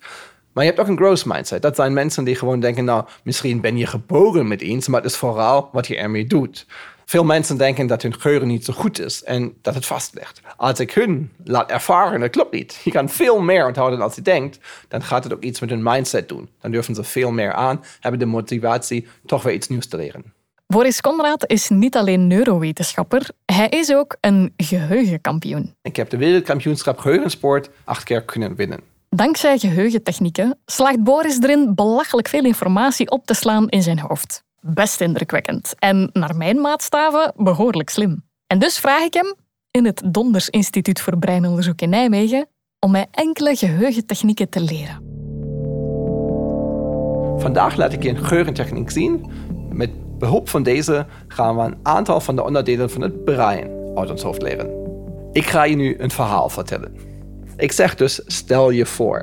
Maar 0.54 0.64
je 0.64 0.70
hebt 0.70 0.82
ook 0.82 0.88
een 0.88 0.98
growth 0.98 1.26
mindset. 1.26 1.62
Dat 1.62 1.76
zijn 1.76 1.94
mensen 1.94 2.24
die 2.24 2.36
gewoon 2.36 2.60
denken, 2.60 2.86
nou, 2.86 3.06
misschien 3.24 3.62
ben 3.62 3.78
je 3.78 3.86
geboren 3.86 4.48
met 4.48 4.62
iets, 4.62 4.88
maar 4.88 5.02
het 5.02 5.12
is 5.12 5.18
vooral 5.18 5.70
wat 5.72 5.88
je 5.88 5.98
ermee 5.98 6.26
doet. 6.26 6.66
Veel 7.06 7.24
mensen 7.24 7.58
denken 7.58 7.88
dat 7.88 8.02
hun 8.02 8.22
geheugen 8.22 8.48
niet 8.48 8.66
zo 8.66 8.74
goed 8.74 9.00
is 9.00 9.24
en 9.24 9.54
dat 9.62 9.76
het 9.76 9.86
vast 9.86 10.14
ligt. 10.14 10.42
Als 10.58 10.80
ik 10.80 10.92
hun 10.92 11.32
laat 11.44 11.70
ervaren, 11.72 12.20
dat 12.20 12.30
klopt 12.30 12.52
niet. 12.52 12.82
Je 12.84 12.92
kan 12.92 13.10
veel 13.10 13.42
meer 13.42 13.68
onthouden 13.68 14.02
als 14.02 14.16
je 14.16 14.22
denkt, 14.22 14.60
dan 14.88 15.04
gaat 15.04 15.24
het 15.24 15.34
ook 15.34 15.44
iets 15.44 15.60
met 15.60 15.70
hun 15.70 15.84
mindset 15.84 16.30
doen. 16.30 16.50
Dan 16.62 16.72
durven 16.72 16.96
ze 16.96 17.04
veel 17.04 17.32
meer 17.32 17.54
aan, 17.54 17.84
hebben 18.00 18.20
de 18.20 18.26
motivatie 18.26 19.08
toch 19.26 19.44
weer 19.44 19.54
iets 19.54 19.68
nieuws 19.68 19.88
te 19.88 19.98
leren. 19.98 20.35
Boris 20.68 21.02
Conrad 21.02 21.50
is 21.50 21.70
niet 21.70 21.96
alleen 21.96 22.28
neurowetenschapper, 22.28 23.30
hij 23.46 23.70
is 23.70 23.94
ook 23.94 24.18
een 24.22 24.54
geheugenkampioen. 24.58 25.76
Ik 25.82 25.96
heb 25.96 26.10
de 26.10 26.18
wereldkampioenschap 26.18 26.98
geheugensport 26.98 27.70
acht 27.84 28.04
keer 28.04 28.24
kunnen 28.24 28.56
winnen. 28.56 28.80
Dankzij 29.10 29.58
geheugentechnieken 29.58 30.58
slaagt 30.66 31.04
Boris 31.04 31.42
erin 31.42 31.76
belachelijk 31.76 32.28
veel 32.28 32.44
informatie 32.44 33.12
op 33.12 33.26
te 33.26 33.34
slaan 33.34 33.70
in 33.70 33.82
zijn 33.82 34.00
hoofd. 34.00 34.44
Best 34.60 35.02
indrukwekkend 35.02 35.74
en 35.80 36.10
naar 36.14 36.36
mijn 36.36 36.62
maatstaven 36.62 37.34
behoorlijk 37.36 37.90
slim. 37.90 38.24
En 38.48 38.60
dus 38.60 38.80
vraag 38.80 39.04
ik 39.04 39.14
hem 39.14 39.36
in 39.72 39.86
het 39.86 40.02
Donders 40.06 40.50
Instituut 40.50 41.02
voor 41.02 41.18
Breinonderzoek 41.18 41.82
in 41.82 41.90
Nijmegen 41.90 42.48
om 42.80 42.92
mij 42.92 43.08
enkele 43.12 43.56
geheugentechnieken 43.56 44.50
te 44.50 44.62
leren. 44.62 45.04
Vandaag 47.38 47.76
laat 47.76 47.94
ik 47.94 48.04
je 48.04 48.10
een 48.10 48.26
geheugentechniek 48.26 48.90
zien. 48.92 49.32
Met 49.70 49.90
behulp 50.18 50.50
van 50.50 50.64
deze 50.64 51.06
gaan 51.28 51.56
we 51.56 51.62
een 51.62 51.78
aantal 51.84 52.20
van 52.20 52.36
de 52.36 52.44
onderdelen 52.44 52.90
van 52.90 53.02
het 53.02 53.24
brein 53.24 53.70
uit 53.96 54.12
ons 54.12 54.24
hoofd 54.24 54.42
leren. 54.42 54.70
Ik 55.32 55.46
ga 55.46 55.64
je 55.64 55.76
nu 55.76 55.96
een 55.98 56.12
verhaal 56.12 56.50
vertellen. 56.50 56.96
Ik 57.58 57.72
zeg 57.72 57.96
dus, 57.96 58.22
stel 58.26 58.70
je 58.70 58.86
voor. 58.86 59.20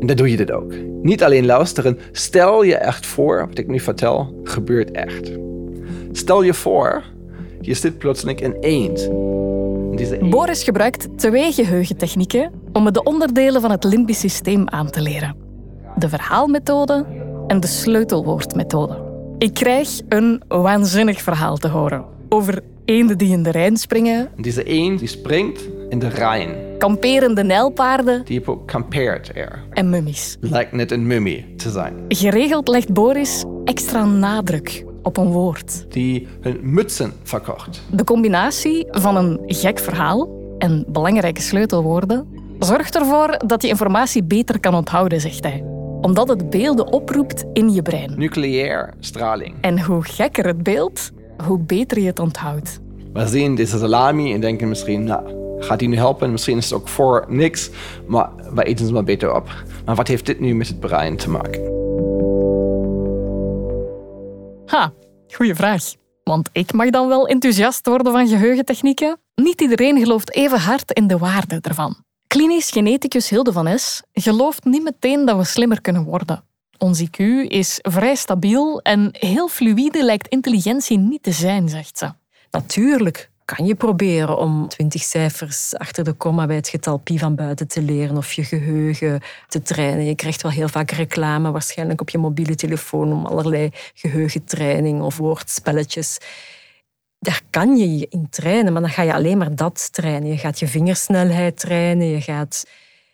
En 0.00 0.06
dan 0.06 0.16
doe 0.16 0.30
je 0.30 0.36
dit 0.36 0.52
ook. 0.52 0.74
Niet 1.02 1.24
alleen 1.24 1.46
luisteren, 1.46 1.98
stel 2.12 2.62
je 2.62 2.76
echt 2.76 3.06
voor, 3.06 3.46
wat 3.48 3.58
ik 3.58 3.66
nu 3.66 3.80
vertel, 3.80 4.40
gebeurt 4.44 4.90
echt. 4.90 5.30
Stel 6.12 6.42
je 6.42 6.54
voor, 6.54 7.02
je 7.60 7.74
zit 7.74 7.98
plotseling 7.98 8.40
in 8.40 8.56
eend. 8.60 9.00
Eend 9.00 10.30
Boris 10.30 10.62
gebruikt 10.62 11.18
twee 11.18 11.52
geheugentechnieken 11.52 12.52
om 12.72 12.82
me 12.82 12.90
de 12.90 13.02
onderdelen 13.02 13.60
van 13.60 13.70
het 13.70 13.84
limbisch 13.84 14.20
systeem 14.20 14.68
aan 14.68 14.90
te 14.90 15.00
leren. 15.00 15.36
De 15.96 16.08
verhaalmethode 16.08 17.06
en 17.46 17.60
de 17.60 17.66
sleutelwoordmethode. 17.66 19.07
Ik 19.38 19.54
krijg 19.54 20.00
een 20.08 20.42
waanzinnig 20.48 21.22
verhaal 21.22 21.56
te 21.56 21.68
horen 21.68 22.04
over 22.28 22.62
eenden 22.84 23.18
die 23.18 23.32
in 23.32 23.42
de 23.42 23.50
Rijn 23.50 23.76
springen, 23.76 24.28
Deze 24.36 24.64
eend 24.64 24.98
die 24.98 25.08
springt 25.08 25.68
in 25.88 25.98
de 25.98 26.08
Rijn. 26.08 26.50
kamperende 26.78 27.42
nijlpaarden 27.44 28.24
Die 28.24 28.42
kampeert 28.66 29.30
er. 29.36 29.62
en 29.70 29.90
mummies. 29.90 30.36
Lijkt 30.40 30.72
net 30.72 30.90
een 30.90 31.06
mummie 31.06 31.54
te 31.56 31.70
zijn. 31.70 31.94
Geregeld 32.08 32.68
legt 32.68 32.92
Boris 32.92 33.44
extra 33.64 34.04
nadruk 34.04 34.84
op 35.02 35.16
een 35.16 35.30
woord. 35.32 35.86
Die 35.92 36.26
hun 36.40 36.58
mutsen 36.62 37.12
verkocht. 37.22 37.82
De 37.90 38.04
combinatie 38.04 38.86
van 38.90 39.16
een 39.16 39.40
gek 39.46 39.78
verhaal 39.78 40.28
en 40.58 40.84
belangrijke 40.88 41.40
sleutelwoorden 41.42 42.26
zorgt 42.58 42.96
ervoor 42.96 43.42
dat 43.46 43.62
je 43.62 43.68
informatie 43.68 44.22
beter 44.24 44.60
kan 44.60 44.74
onthouden, 44.74 45.20
zegt 45.20 45.44
hij. 45.44 45.64
Omdat 46.00 46.28
het 46.28 46.50
beelden 46.50 46.92
oproept 46.92 47.44
in 47.52 47.72
je 47.72 47.82
brein. 47.82 48.12
Nucleair 48.16 48.94
straling. 49.00 49.54
En 49.60 49.82
hoe 49.82 50.04
gekker 50.04 50.46
het 50.46 50.62
beeld, 50.62 51.10
hoe 51.46 51.58
beter 51.58 51.98
je 52.00 52.06
het 52.06 52.18
onthoudt. 52.18 52.80
We 53.12 53.26
zien 53.26 53.54
deze 53.54 53.78
salami 53.78 54.32
en 54.32 54.40
denken 54.40 54.68
misschien, 54.68 55.04
nou, 55.04 55.22
gaat 55.58 55.78
die 55.78 55.88
nu 55.88 55.96
helpen? 55.96 56.30
Misschien 56.30 56.56
is 56.56 56.64
het 56.64 56.80
ook 56.80 56.88
voor 56.88 57.24
niks, 57.28 57.70
maar 58.06 58.30
we 58.54 58.64
eten 58.64 58.86
ze 58.86 58.92
maar 58.92 59.04
beter 59.04 59.34
op. 59.34 59.64
Maar 59.84 59.94
wat 59.94 60.08
heeft 60.08 60.26
dit 60.26 60.40
nu 60.40 60.54
met 60.54 60.68
het 60.68 60.80
brein 60.80 61.16
te 61.16 61.30
maken? 61.30 61.60
Ha, 64.66 64.92
goeie 65.28 65.54
vraag. 65.54 65.82
Want 66.24 66.48
ik 66.52 66.72
mag 66.72 66.90
dan 66.90 67.08
wel 67.08 67.28
enthousiast 67.28 67.86
worden 67.86 68.12
van 68.12 68.28
geheugentechnieken? 68.28 69.20
Niet 69.34 69.60
iedereen 69.60 69.98
gelooft 69.98 70.34
even 70.34 70.58
hard 70.58 70.92
in 70.92 71.06
de 71.06 71.18
waarde 71.18 71.58
ervan. 71.60 71.96
Klinisch 72.28 72.70
geneticus 72.70 73.28
Hilde 73.28 73.52
van 73.52 73.78
S 73.78 74.02
gelooft 74.12 74.64
niet 74.64 74.82
meteen 74.82 75.24
dat 75.24 75.36
we 75.36 75.44
slimmer 75.44 75.80
kunnen 75.80 76.04
worden. 76.04 76.44
Ons 76.78 77.02
IQ 77.02 77.18
is 77.48 77.78
vrij 77.82 78.14
stabiel 78.14 78.80
en 78.80 79.08
heel 79.12 79.48
fluïde 79.48 80.04
lijkt 80.04 80.28
intelligentie 80.28 80.98
niet 80.98 81.22
te 81.22 81.32
zijn, 81.32 81.68
zegt 81.68 81.98
ze. 81.98 82.12
Natuurlijk 82.50 83.30
kan 83.44 83.66
je 83.66 83.74
proberen 83.74 84.38
om 84.38 84.68
twintig 84.68 85.02
cijfers 85.02 85.76
achter 85.76 86.04
de 86.04 86.12
komma 86.12 86.46
bij 86.46 86.56
het 86.56 86.68
getal 86.68 86.98
pi 86.98 87.18
van 87.18 87.34
buiten 87.34 87.68
te 87.68 87.82
leren 87.82 88.16
of 88.16 88.32
je 88.32 88.44
geheugen 88.44 89.20
te 89.46 89.62
trainen. 89.62 90.04
Je 90.04 90.14
krijgt 90.14 90.42
wel 90.42 90.52
heel 90.52 90.68
vaak 90.68 90.90
reclame, 90.90 91.50
waarschijnlijk 91.50 92.00
op 92.00 92.10
je 92.10 92.18
mobiele 92.18 92.54
telefoon, 92.54 93.12
om 93.12 93.26
allerlei 93.26 93.70
geheugentraining 93.94 95.02
of 95.02 95.16
woordspelletjes. 95.16 96.18
Daar 97.18 97.42
kan 97.50 97.76
je 97.76 97.98
je 97.98 98.06
in 98.08 98.26
trainen, 98.30 98.72
maar 98.72 98.82
dan 98.82 98.90
ga 98.90 99.02
je 99.02 99.14
alleen 99.14 99.38
maar 99.38 99.54
dat 99.54 99.92
trainen. 99.92 100.28
Je 100.28 100.38
gaat 100.38 100.58
je 100.58 100.68
vingersnelheid 100.68 101.58
trainen, 101.58 102.06
je 102.06 102.20
gaat... 102.20 102.64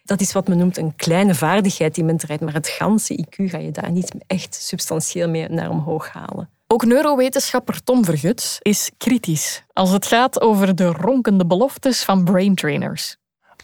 Dat 0.05 0.21
is 0.21 0.33
wat 0.33 0.49
men 0.49 0.59
noemt 0.59 0.79
een 0.79 0.97
kleine 0.97 1.35
vaardigheid 1.35 1.95
die 1.95 2.05
men 2.05 2.17
traint, 2.17 2.41
maar 2.41 2.53
het 2.55 2.69
ganse 2.69 3.25
IQ 3.25 3.45
ga 3.45 3.59
je 3.59 3.71
daar 3.71 3.91
niet 3.91 4.15
echt 4.27 4.55
substantieel 4.55 5.29
mee 5.29 5.49
naar 5.49 5.71
omhoog 5.71 6.09
halen. 6.13 6.49
Ook 6.67 6.85
neurowetenschapper 6.85 7.83
Tom 7.83 8.05
Vergut 8.05 8.59
is 8.63 8.91
kritisch 8.99 9.65
als 9.73 9.91
het 9.91 10.07
gaat 10.07 10.41
over 10.41 10.75
de 10.75 10.87
ronkende 10.87 11.47
beloftes 11.47 12.03
van 12.03 12.25
braintrainers. 12.25 13.17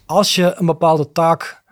Als 0.07 0.35
je 0.35 0.55
een 0.57 0.67
bepaalde 0.67 1.13
taak 1.13 1.63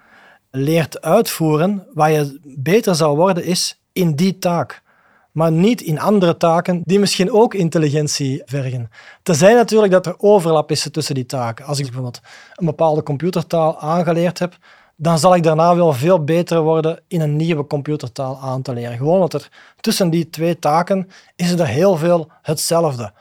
leert 0.50 1.00
uitvoeren, 1.00 1.86
waar 1.94 2.10
je 2.10 2.40
beter 2.42 2.94
zou 2.94 3.16
worden, 3.16 3.44
is 3.44 3.80
in 3.92 4.14
die 4.14 4.38
taak. 4.38 4.82
Maar 5.32 5.52
niet 5.52 5.80
in 5.80 6.00
andere 6.00 6.36
taken 6.36 6.82
die 6.84 6.98
misschien 6.98 7.32
ook 7.32 7.54
intelligentie 7.54 8.42
vergen. 8.44 8.90
Tenzij 9.22 9.54
natuurlijk 9.54 9.92
dat 9.92 10.06
er 10.06 10.14
overlap 10.18 10.70
is 10.70 10.88
tussen 10.90 11.14
die 11.14 11.26
taken. 11.26 11.64
Als 11.64 11.78
ik 11.78 11.84
bijvoorbeeld 11.84 12.20
een 12.54 12.66
bepaalde 12.66 13.02
computertaal 13.02 13.78
aangeleerd 13.80 14.38
heb, 14.38 14.56
dan 14.96 15.18
zal 15.18 15.34
ik 15.34 15.42
daarna 15.42 15.76
wel 15.76 15.92
veel 15.92 16.24
beter 16.24 16.60
worden 16.60 17.00
in 17.08 17.20
een 17.20 17.36
nieuwe 17.36 17.66
computertaal 17.66 18.38
aan 18.38 18.62
te 18.62 18.72
leren. 18.72 18.96
Gewoon 18.96 19.14
omdat 19.14 19.32
er 19.32 19.50
tussen 19.80 20.10
die 20.10 20.30
twee 20.30 20.58
taken 20.58 21.08
is 21.36 21.50
er 21.50 21.66
heel 21.66 21.96
veel 21.96 22.28
hetzelfde. 22.42 23.12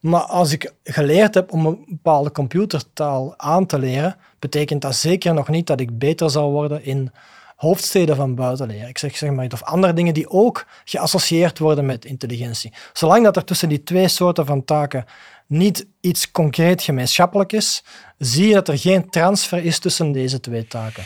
Maar 0.00 0.20
als 0.20 0.52
ik 0.52 0.72
geleerd 0.84 1.34
heb 1.34 1.52
om 1.52 1.66
een 1.66 1.84
bepaalde 1.88 2.32
computertaal 2.32 3.34
aan 3.36 3.66
te 3.66 3.78
leren, 3.78 4.16
betekent 4.38 4.82
dat 4.82 4.94
zeker 4.94 5.34
nog 5.34 5.48
niet 5.48 5.66
dat 5.66 5.80
ik 5.80 5.98
beter 5.98 6.30
zal 6.30 6.50
worden 6.50 6.84
in 6.84 7.12
hoofdsteden 7.58 8.16
van 8.16 8.34
buitenleren. 8.34 8.88
Ik 8.88 8.98
zeg, 8.98 9.16
zeg 9.16 9.30
maar 9.30 9.46
of 9.52 9.62
andere 9.62 9.92
dingen 9.92 10.14
die 10.14 10.30
ook 10.30 10.66
geassocieerd 10.84 11.58
worden 11.58 11.86
met 11.86 12.04
intelligentie. 12.04 12.72
Zolang 12.92 13.24
dat 13.24 13.36
er 13.36 13.44
tussen 13.44 13.68
die 13.68 13.82
twee 13.82 14.08
soorten 14.08 14.46
van 14.46 14.64
taken 14.64 15.04
niet 15.46 15.86
iets 16.00 16.30
concreet 16.30 16.82
gemeenschappelijk 16.82 17.52
is, 17.52 17.84
zie 18.18 18.48
je 18.48 18.54
dat 18.54 18.68
er 18.68 18.78
geen 18.78 19.10
transfer 19.10 19.64
is 19.64 19.78
tussen 19.78 20.12
deze 20.12 20.40
twee 20.40 20.66
taken. 20.66 21.02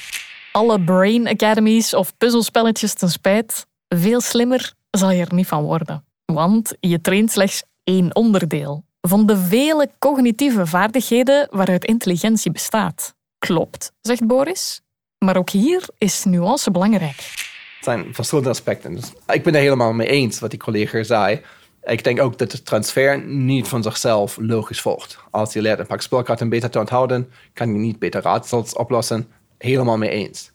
Alle 0.52 0.80
brain 0.80 1.28
academies 1.28 1.94
of 1.94 2.16
puzzelspelletjes 2.16 2.94
ten 2.94 3.10
spijt, 3.10 3.66
veel 3.88 4.20
slimmer 4.20 4.72
zal 4.90 5.10
je 5.10 5.24
er 5.24 5.34
niet 5.34 5.46
van 5.46 5.62
worden. 5.62 6.04
Want 6.24 6.74
je 6.80 7.00
traint 7.00 7.32
slechts 7.32 7.62
één 7.84 8.14
onderdeel 8.14 8.84
van 9.00 9.26
de 9.26 9.36
vele 9.36 9.90
cognitieve 9.98 10.66
vaardigheden 10.66 11.48
waaruit 11.50 11.84
intelligentie 11.84 12.52
bestaat. 12.52 13.14
Klopt, 13.38 13.92
zegt 14.00 14.26
Boris. 14.26 14.81
Maar 15.22 15.36
ook 15.36 15.50
hier 15.50 15.88
is 15.98 16.24
nuance 16.24 16.70
belangrijk. 16.70 17.16
Het 17.16 17.84
zijn 17.84 18.14
verschillende 18.14 18.50
aspecten. 18.50 18.94
Dus 18.94 19.12
ik 19.26 19.42
ben 19.42 19.54
er 19.54 19.60
helemaal 19.60 19.92
mee 19.92 20.06
eens 20.06 20.40
wat 20.40 20.50
die 20.50 20.58
collega 20.58 21.02
zei. 21.02 21.40
Ik 21.82 22.04
denk 22.04 22.20
ook 22.20 22.38
dat 22.38 22.50
de 22.50 22.62
transfer 22.62 23.24
niet 23.24 23.68
van 23.68 23.82
zichzelf 23.82 24.36
logisch 24.40 24.80
volgt. 24.80 25.18
Als 25.30 25.52
je 25.52 25.62
leert 25.62 25.78
een 25.78 25.86
pak 25.86 26.00
spelkaarten 26.00 26.48
beter 26.48 26.70
te 26.70 26.78
onthouden, 26.78 27.30
kan 27.52 27.72
je 27.72 27.78
niet 27.78 27.98
beter 27.98 28.22
raadsels 28.22 28.74
oplossen. 28.74 29.28
Helemaal 29.58 29.98
mee 29.98 30.10
eens. 30.10 30.50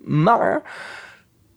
Maar 0.00 0.62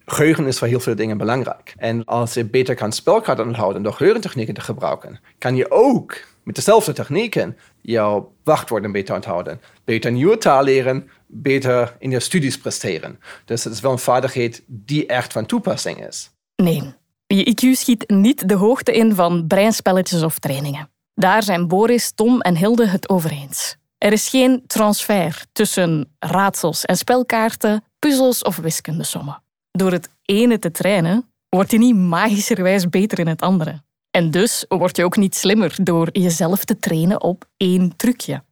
geheugen 0.05 0.47
is 0.47 0.57
voor 0.57 0.67
heel 0.67 0.79
veel 0.79 0.95
dingen 0.95 1.17
belangrijk. 1.17 1.73
En 1.77 2.05
als 2.05 2.33
je 2.33 2.45
beter 2.45 2.75
kan 2.75 2.91
spelkaarten 2.91 3.45
onthouden 3.45 3.83
door 3.83 3.93
geheugentechnieken 3.93 4.53
te 4.53 4.61
gebruiken, 4.61 5.19
kan 5.37 5.55
je 5.55 5.71
ook 5.71 6.17
met 6.43 6.55
dezelfde 6.55 6.93
technieken 6.93 7.57
jouw 7.81 8.33
wachtwoorden 8.43 8.91
beter 8.91 9.15
onthouden. 9.15 9.61
Beter 9.83 10.11
nieuwe 10.11 10.37
taal 10.37 10.63
leren, 10.63 11.09
beter 11.41 11.95
in 11.99 12.11
je 12.11 12.19
studies 12.19 12.57
presteren. 12.57 13.19
Dus 13.45 13.63
het 13.63 13.73
is 13.73 13.79
wel 13.79 13.91
een 13.91 13.99
vaardigheid 13.99 14.63
die 14.67 15.05
echt 15.05 15.33
van 15.33 15.45
toepassing 15.45 16.07
is. 16.07 16.29
Nee, 16.55 16.93
je 17.27 17.51
IQ 17.51 17.77
schiet 17.79 18.09
niet 18.09 18.49
de 18.49 18.55
hoogte 18.55 18.91
in 18.91 19.15
van 19.15 19.47
breinspelletjes 19.47 20.23
of 20.23 20.39
trainingen. 20.39 20.89
Daar 21.13 21.43
zijn 21.43 21.67
Boris, 21.67 22.11
Tom 22.11 22.41
en 22.41 22.57
Hilde 22.57 22.87
het 22.87 23.09
over 23.09 23.31
eens. 23.31 23.75
Er 23.97 24.11
is 24.11 24.29
geen 24.29 24.63
transfer 24.67 25.45
tussen 25.51 26.15
raadsels 26.19 26.85
en 26.85 26.97
spelkaarten, 26.97 27.83
puzzels 27.99 28.41
of 28.41 28.55
wiskundesommen. 28.55 29.43
Door 29.71 29.91
het 29.91 30.09
ene 30.21 30.59
te 30.59 30.71
trainen, 30.71 31.29
word 31.49 31.71
je 31.71 31.77
niet 31.77 31.95
magischerwijs 31.95 32.89
beter 32.89 33.19
in 33.19 33.27
het 33.27 33.41
andere. 33.41 33.83
En 34.11 34.31
dus 34.31 34.65
word 34.67 34.97
je 34.97 35.03
ook 35.03 35.17
niet 35.17 35.35
slimmer 35.35 35.75
door 35.83 36.09
jezelf 36.11 36.65
te 36.65 36.79
trainen 36.79 37.21
op 37.21 37.45
één 37.57 37.95
trucje. 37.95 38.43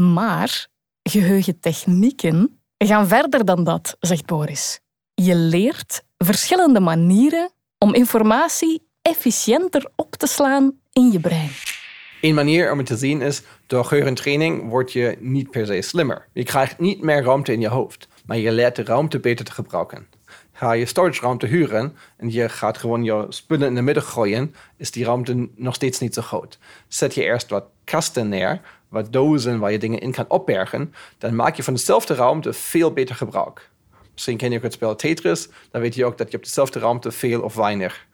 Maar 0.00 0.66
geheugentechnieken 1.02 2.60
gaan 2.86 3.08
verder 3.08 3.44
dan 3.44 3.64
dat, 3.64 3.96
zegt 4.00 4.26
Boris. 4.26 4.80
Je 5.14 5.34
leert 5.34 6.02
verschillende 6.18 6.80
manieren 6.80 7.50
om 7.78 7.94
informatie 7.94 8.88
efficiënter 9.02 9.90
op 9.96 10.14
te 10.14 10.26
slaan 10.26 10.78
in 10.92 11.12
je 11.12 11.20
brein. 11.20 11.50
Een 12.20 12.34
manier 12.34 12.72
om 12.72 12.78
het 12.78 12.86
te 12.86 12.96
zien 12.96 13.20
is, 13.20 13.42
door 13.66 13.84
geheugentraining 13.84 14.68
word 14.68 14.92
je 14.92 15.16
niet 15.20 15.50
per 15.50 15.66
se 15.66 15.82
slimmer. 15.82 16.28
Je 16.32 16.44
krijgt 16.44 16.78
niet 16.78 17.02
meer 17.02 17.22
ruimte 17.22 17.52
in 17.52 17.60
je 17.60 17.68
hoofd, 17.68 18.08
maar 18.26 18.38
je 18.38 18.52
leert 18.52 18.76
de 18.76 18.84
ruimte 18.84 19.20
beter 19.20 19.44
te 19.44 19.52
gebruiken. 19.52 20.06
Ga 20.62 20.72
je 20.72 20.86
storage 20.86 21.20
ruimte 21.20 21.46
huren 21.46 21.96
en 22.16 22.32
je 22.32 22.48
gaat 22.48 22.78
gewoon 22.78 23.04
je 23.04 23.26
spullen 23.28 23.68
in 23.68 23.74
de 23.74 23.82
midden 23.82 24.02
gooien, 24.02 24.54
is 24.76 24.90
die 24.90 25.04
ruimte 25.04 25.48
nog 25.56 25.74
steeds 25.74 25.98
niet 25.98 26.14
zo 26.14 26.22
groot. 26.22 26.58
Zet 26.88 27.14
je 27.14 27.22
eerst 27.22 27.50
wat 27.50 27.64
kasten 27.84 28.28
neer, 28.28 28.60
wat 28.88 29.12
dozen 29.12 29.58
waar 29.58 29.72
je 29.72 29.78
dingen 29.78 29.98
in 29.98 30.12
kan 30.12 30.24
opbergen, 30.28 30.94
dan 31.18 31.34
maak 31.34 31.54
je 31.54 31.62
van 31.62 31.74
dezelfde 31.74 32.14
ruimte 32.14 32.52
veel 32.52 32.92
beter 32.92 33.14
gebruik. 33.14 33.70
Misschien 34.12 34.36
ken 34.36 34.50
je 34.50 34.56
ook 34.56 34.62
het 34.62 34.72
spel 34.72 34.96
Tetris, 34.96 35.48
dan 35.70 35.80
weet 35.80 35.94
je 35.94 36.04
ook 36.04 36.18
dat 36.18 36.30
je 36.30 36.36
op 36.36 36.42
dezelfde 36.42 36.78
ruimte 36.78 37.10
veel 37.10 37.42
of 37.42 37.54
weinig 37.54 38.06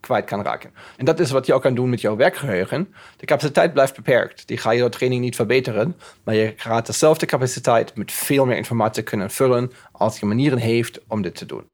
kwijt 0.00 0.24
kan 0.24 0.42
raken. 0.42 0.74
En 0.96 1.04
dat 1.04 1.20
is 1.20 1.30
wat 1.30 1.46
je 1.46 1.54
ook 1.54 1.62
kan 1.62 1.74
doen 1.74 1.90
met 1.90 2.00
jouw 2.00 2.16
werkgeheugen. 2.16 2.94
De 3.16 3.26
capaciteit 3.26 3.72
blijft 3.72 3.94
beperkt. 3.94 4.48
Die 4.48 4.58
ga 4.58 4.70
je 4.70 4.80
door 4.80 4.90
training 4.90 5.22
niet 5.22 5.36
verbeteren, 5.36 5.96
maar 6.24 6.34
je 6.34 6.52
gaat 6.56 6.86
dezelfde 6.86 7.26
capaciteit 7.26 7.96
met 7.96 8.12
veel 8.12 8.46
meer 8.46 8.56
informatie 8.56 9.02
kunnen 9.02 9.30
vullen 9.30 9.72
als 9.92 10.20
je 10.20 10.26
manieren 10.26 10.58
heeft 10.58 11.00
om 11.08 11.22
dit 11.22 11.34
te 11.34 11.46
doen. 11.46 11.71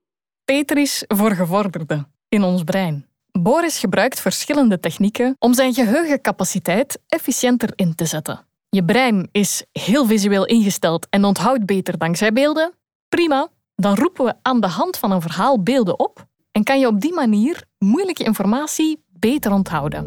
Tetris 0.48 1.04
voor 1.08 1.30
gevorderden 1.30 2.12
in 2.28 2.42
ons 2.42 2.62
brein. 2.62 3.06
Boris 3.32 3.78
gebruikt 3.78 4.20
verschillende 4.20 4.80
technieken 4.80 5.36
om 5.38 5.54
zijn 5.54 5.74
geheugencapaciteit 5.74 6.98
efficiënter 7.06 7.72
in 7.74 7.94
te 7.94 8.04
zetten. 8.04 8.46
Je 8.68 8.84
brein 8.84 9.28
is 9.32 9.64
heel 9.72 10.06
visueel 10.06 10.46
ingesteld 10.46 11.06
en 11.10 11.24
onthoudt 11.24 11.66
beter 11.66 11.98
dankzij 11.98 12.32
beelden. 12.32 12.72
Prima, 13.08 13.48
dan 13.74 13.94
roepen 13.94 14.24
we 14.24 14.34
aan 14.42 14.60
de 14.60 14.66
hand 14.66 14.98
van 14.98 15.10
een 15.10 15.20
verhaal 15.20 15.62
beelden 15.62 15.98
op 15.98 16.26
en 16.52 16.64
kan 16.64 16.80
je 16.80 16.86
op 16.86 17.00
die 17.00 17.14
manier 17.14 17.62
moeilijke 17.78 18.24
informatie 18.24 19.04
beter 19.06 19.52
onthouden. 19.52 20.04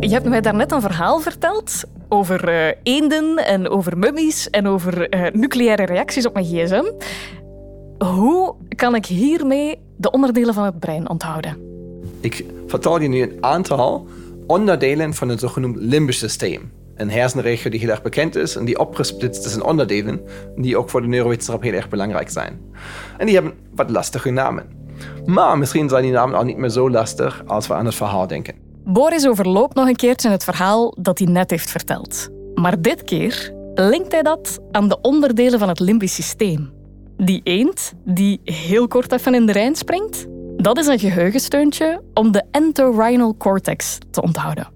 je 0.00 0.10
hebt 0.10 0.28
mij 0.28 0.40
daarnet 0.40 0.72
een 0.72 0.80
verhaal 0.80 1.20
verteld 1.20 1.82
over 2.08 2.48
uh, 2.48 2.72
eenden 2.82 3.36
en 3.36 3.68
over 3.68 3.98
mummies 3.98 4.50
en 4.50 4.66
over 4.66 5.14
uh, 5.14 5.30
nucleaire 5.32 5.84
reacties 5.84 6.26
op 6.26 6.34
mijn 6.34 6.46
gsm. 6.46 6.84
Hoe 8.04 8.54
kan 8.76 8.94
ik 8.94 9.06
hiermee 9.06 9.78
de 9.96 10.10
onderdelen 10.10 10.54
van 10.54 10.64
het 10.64 10.78
brein 10.78 11.08
onthouden? 11.08 11.56
Ik 12.20 12.44
vertel 12.66 13.00
je 13.00 13.08
nu 13.08 13.22
een 13.22 13.36
aantal 13.40 14.06
onderdelen 14.46 15.14
van 15.14 15.28
het 15.28 15.40
zogenoemd 15.40 15.76
limbisch 15.76 16.18
systeem. 16.18 16.72
Een 16.94 17.10
hersenregio 17.10 17.70
die 17.70 17.80
heel 17.80 17.88
erg 17.88 18.02
bekend 18.02 18.36
is 18.36 18.56
en 18.56 18.64
die 18.64 18.78
opgesplitst 18.78 19.46
is 19.46 19.54
in 19.54 19.62
onderdelen 19.62 20.20
die 20.56 20.76
ook 20.76 20.90
voor 20.90 21.00
de 21.00 21.06
neurowetenschap 21.06 21.62
heel 21.62 21.72
erg 21.72 21.88
belangrijk 21.88 22.30
zijn. 22.30 22.60
En 23.18 23.26
die 23.26 23.34
hebben 23.34 23.52
wat 23.74 23.90
lastige 23.90 24.30
namen. 24.30 24.66
Maar 25.24 25.58
misschien 25.58 25.88
zijn 25.88 26.02
die 26.02 26.12
namen 26.12 26.38
al 26.38 26.44
niet 26.44 26.56
meer 26.56 26.70
zo 26.70 26.90
lastig 26.90 27.42
als 27.46 27.66
we 27.66 27.74
aan 27.74 27.86
het 27.86 27.94
verhaal 27.94 28.26
denken. 28.26 28.54
Boris 28.84 29.28
overloopt 29.28 29.74
nog 29.74 29.88
een 29.88 29.96
keertje 29.96 30.30
het 30.30 30.44
verhaal 30.44 30.94
dat 30.98 31.18
hij 31.18 31.28
net 31.28 31.50
heeft 31.50 31.70
verteld. 31.70 32.28
Maar 32.54 32.80
dit 32.80 33.02
keer 33.02 33.52
linkt 33.74 34.12
hij 34.12 34.22
dat 34.22 34.58
aan 34.70 34.88
de 34.88 35.00
onderdelen 35.00 35.58
van 35.58 35.68
het 35.68 35.80
limbisch 35.80 36.14
systeem. 36.14 36.73
Die 37.16 37.40
eend 37.44 37.92
die 38.04 38.40
heel 38.44 38.88
kort 38.88 39.12
even 39.12 39.34
in 39.34 39.46
de 39.46 39.52
Rijn 39.52 39.74
springt, 39.76 40.26
dat 40.56 40.78
is 40.78 40.86
een 40.86 40.98
geheugensteuntje 40.98 42.02
om 42.14 42.32
de 42.32 42.42
entorhinal 42.50 43.36
cortex 43.36 43.98
te 44.10 44.22
onthouden. 44.22 44.68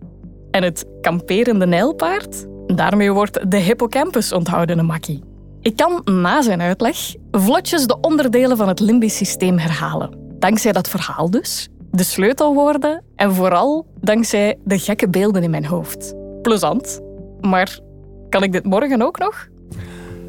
En 0.50 0.62
het 0.62 0.84
kamperende 1.00 1.66
nijlpaard, 1.66 2.46
daarmee 2.66 3.12
wordt 3.12 3.50
de 3.50 3.56
hippocampus 3.56 4.32
onthouden, 4.32 4.78
een 4.78 4.86
makkie. 4.86 5.22
Ik 5.60 5.76
kan 5.76 6.00
na 6.04 6.42
zijn 6.42 6.60
uitleg 6.60 7.14
vlotjes 7.30 7.86
de 7.86 8.00
onderdelen 8.00 8.56
van 8.56 8.68
het 8.68 8.80
limbisch 8.80 9.16
systeem 9.16 9.58
herhalen. 9.58 10.10
Dankzij 10.38 10.72
dat 10.72 10.88
verhaal 10.88 11.30
dus, 11.30 11.68
de 11.90 12.02
sleutelwoorden 12.02 13.02
en 13.16 13.34
vooral 13.34 13.86
dankzij 14.00 14.58
de 14.64 14.78
gekke 14.78 15.08
beelden 15.08 15.42
in 15.42 15.50
mijn 15.50 15.66
hoofd. 15.66 16.14
Plezant. 16.42 17.00
Maar 17.40 17.78
kan 18.28 18.42
ik 18.42 18.52
dit 18.52 18.64
morgen 18.64 19.02
ook 19.02 19.18
nog? 19.18 19.48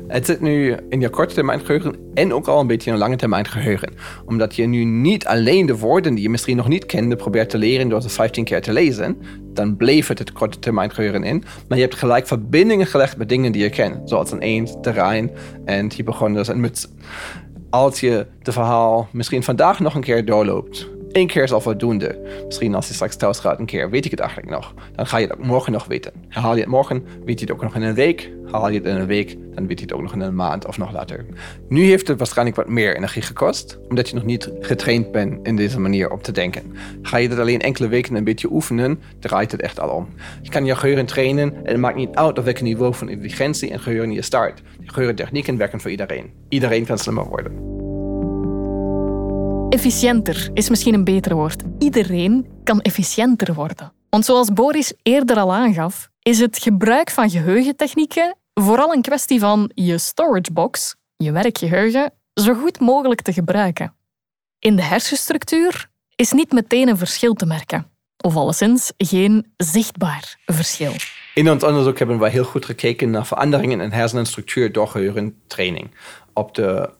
Het 0.09 0.25
zit 0.25 0.41
nu 0.41 0.75
in 0.89 0.99
je 0.99 1.09
korte 1.09 1.33
termijn 1.33 1.59
geheugen 1.59 1.95
en 2.13 2.33
ook 2.33 2.47
al 2.47 2.59
een 2.59 2.67
beetje 2.67 2.87
in 2.87 2.93
een 2.93 3.01
lange 3.01 3.15
termijn 3.15 3.47
geheugen. 3.47 3.93
Omdat 4.25 4.55
je 4.55 4.65
nu 4.65 4.83
niet 4.83 5.25
alleen 5.25 5.65
de 5.65 5.77
woorden 5.77 6.13
die 6.13 6.23
je 6.23 6.29
misschien 6.29 6.57
nog 6.57 6.67
niet 6.67 6.85
kende 6.85 7.15
probeert 7.15 7.49
te 7.49 7.57
leren 7.57 7.89
door 7.89 8.01
ze 8.01 8.09
15 8.09 8.43
keer 8.43 8.61
te 8.61 8.73
lezen. 8.73 9.17
Dan 9.53 9.77
bleef 9.77 10.07
het 10.07 10.19
het 10.19 10.31
korte 10.31 10.59
termijn 10.59 10.91
geheugen 10.91 11.23
in. 11.23 11.43
Maar 11.67 11.77
je 11.77 11.83
hebt 11.83 11.95
gelijk 11.95 12.27
verbindingen 12.27 12.87
gelegd 12.87 13.17
met 13.17 13.29
dingen 13.29 13.51
die 13.51 13.61
je 13.61 13.69
kent. 13.69 14.09
Zoals 14.09 14.31
een 14.31 14.39
eend, 14.39 14.83
terrein 14.83 15.31
en 15.65 15.91
hypochonders 15.91 16.47
en 16.47 16.59
mutsen. 16.59 16.89
Als 17.69 17.99
je 17.99 18.25
het 18.39 18.53
verhaal 18.53 19.07
misschien 19.11 19.43
vandaag 19.43 19.79
nog 19.79 19.95
een 19.95 20.01
keer 20.01 20.25
doorloopt 20.25 20.89
Eén 21.11 21.27
keer 21.27 21.43
is 21.43 21.51
al 21.51 21.61
voldoende. 21.61 22.41
Misschien 22.45 22.75
als 22.75 22.87
je 22.87 22.93
straks 22.93 23.15
thuis 23.15 23.39
gaat 23.39 23.59
een 23.59 23.65
keer, 23.65 23.89
weet 23.89 24.05
ik 24.05 24.11
het 24.11 24.19
eigenlijk 24.19 24.51
nog. 24.51 24.73
Dan 24.95 25.07
ga 25.07 25.17
je 25.17 25.27
het 25.27 25.37
ook 25.37 25.45
morgen 25.45 25.71
nog 25.71 25.85
weten. 25.85 26.11
Herhaal 26.27 26.53
je 26.53 26.59
het 26.59 26.69
morgen, 26.69 27.05
weet 27.25 27.39
je 27.39 27.45
het 27.45 27.55
ook 27.55 27.61
nog 27.61 27.75
in 27.75 27.81
een 27.81 27.93
week. 27.93 28.31
Haal 28.51 28.69
je 28.69 28.77
het 28.77 28.87
in 28.87 28.95
een 28.95 29.05
week, 29.05 29.37
dan 29.55 29.67
weet 29.67 29.79
je 29.79 29.85
het 29.85 29.93
ook 29.93 30.01
nog 30.01 30.13
in 30.13 30.19
een 30.19 30.35
maand 30.35 30.67
of 30.67 30.77
nog 30.77 30.91
later. 30.91 31.25
Nu 31.67 31.83
heeft 31.83 32.07
het 32.07 32.17
waarschijnlijk 32.17 32.57
wat 32.57 32.67
meer 32.67 32.95
energie 32.95 33.21
gekost, 33.21 33.79
omdat 33.89 34.09
je 34.09 34.15
nog 34.15 34.23
niet 34.23 34.51
getraind 34.59 35.11
bent 35.11 35.47
in 35.47 35.55
deze 35.55 35.79
manier 35.79 36.11
op 36.11 36.23
te 36.23 36.31
denken. 36.31 36.73
Ga 37.01 37.17
je 37.17 37.29
het 37.29 37.39
alleen 37.39 37.61
enkele 37.61 37.87
weken 37.87 38.15
een 38.15 38.23
beetje 38.23 38.51
oefenen, 38.51 38.99
draait 39.19 39.51
het 39.51 39.61
echt 39.61 39.79
al 39.79 39.89
om. 39.89 40.07
Je 40.41 40.49
kan 40.49 40.65
je 40.65 40.75
geheugen 40.75 41.05
trainen 41.05 41.53
en 41.55 41.71
het 41.71 41.77
maakt 41.77 41.95
niet 41.95 42.15
uit 42.15 42.37
op 42.37 42.43
welk 42.43 42.61
niveau 42.61 42.93
van 42.93 43.09
intelligentie 43.09 43.71
en 43.71 43.79
geheugen 43.79 44.11
je 44.11 44.21
start. 44.21 44.61
De 44.79 44.89
geheugentechnieken 44.89 45.57
werken 45.57 45.81
voor 45.81 45.91
iedereen. 45.91 46.31
Iedereen 46.49 46.85
kan 46.85 46.97
slimmer 46.97 47.25
worden. 47.25 47.87
Efficiënter 49.69 50.49
is 50.53 50.69
misschien 50.69 50.93
een 50.93 51.03
beter 51.03 51.35
woord. 51.35 51.63
Iedereen 51.79 52.47
kan 52.63 52.81
efficiënter 52.81 53.53
worden. 53.53 53.93
Want 54.09 54.25
zoals 54.25 54.53
Boris 54.53 54.93
eerder 55.03 55.37
al 55.37 55.53
aangaf, 55.53 56.09
is 56.21 56.39
het 56.39 56.57
gebruik 56.57 57.09
van 57.09 57.29
geheugentechnieken 57.29 58.35
vooral 58.53 58.93
een 58.93 59.01
kwestie 59.01 59.39
van 59.39 59.71
je 59.73 59.97
storage 59.97 60.51
box, 60.53 60.95
je 61.17 61.31
werkgeheugen, 61.31 62.13
zo 62.33 62.53
goed 62.53 62.79
mogelijk 62.79 63.21
te 63.21 63.33
gebruiken. 63.33 63.95
In 64.59 64.75
de 64.75 64.81
hersenstructuur 64.81 65.89
is 66.15 66.31
niet 66.31 66.51
meteen 66.51 66.87
een 66.87 66.97
verschil 66.97 67.33
te 67.33 67.45
merken. 67.45 67.91
Of 68.23 68.35
alleszins 68.35 68.91
geen 68.97 69.53
zichtbaar 69.57 70.37
verschil. 70.45 70.91
In 71.33 71.51
ons 71.51 71.63
onderzoek 71.63 71.99
hebben 71.99 72.19
we 72.19 72.29
heel 72.29 72.43
goed 72.43 72.65
gekeken 72.65 73.09
naar 73.09 73.25
veranderingen 73.25 73.81
in 73.81 73.91
hersenstructuur 73.91 74.71
door 74.71 74.87
geheugentraining. 74.87 75.91
Op 76.33 76.55
de 76.55 76.97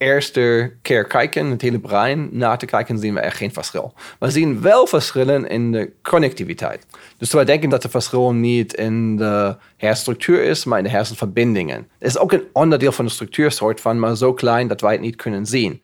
eerste 0.00 0.72
keer 0.82 1.04
kijken, 1.04 1.46
het 1.46 1.60
hele 1.60 1.78
brein, 1.78 2.28
na 2.32 2.56
te 2.56 2.66
kijken, 2.66 2.98
zien 2.98 3.14
we 3.14 3.20
echt 3.20 3.36
geen 3.36 3.52
verschil. 3.52 3.94
We 4.18 4.30
zien 4.30 4.60
wel 4.60 4.86
verschillen 4.86 5.48
in 5.48 5.72
de 5.72 5.92
connectiviteit. 6.02 6.86
Dus 7.16 7.32
we 7.32 7.44
denken 7.44 7.68
dat 7.68 7.82
het 7.82 7.92
verschil 7.92 8.32
niet 8.32 8.74
in 8.74 9.16
de 9.16 9.56
hersenstructuur 9.76 10.42
is, 10.42 10.64
maar 10.64 10.78
in 10.78 10.84
de 10.84 10.90
hersenverbindingen. 10.90 11.88
Het 11.98 12.08
is 12.08 12.18
ook 12.18 12.32
een 12.32 12.44
onderdeel 12.52 12.92
van 12.92 13.04
de 13.04 13.10
structuursoort 13.10 13.80
van, 13.80 13.98
maar 13.98 14.16
zo 14.16 14.34
klein 14.34 14.68
dat 14.68 14.80
wij 14.80 14.92
het 14.92 15.00
niet 15.00 15.16
kunnen 15.16 15.46
zien. 15.46 15.82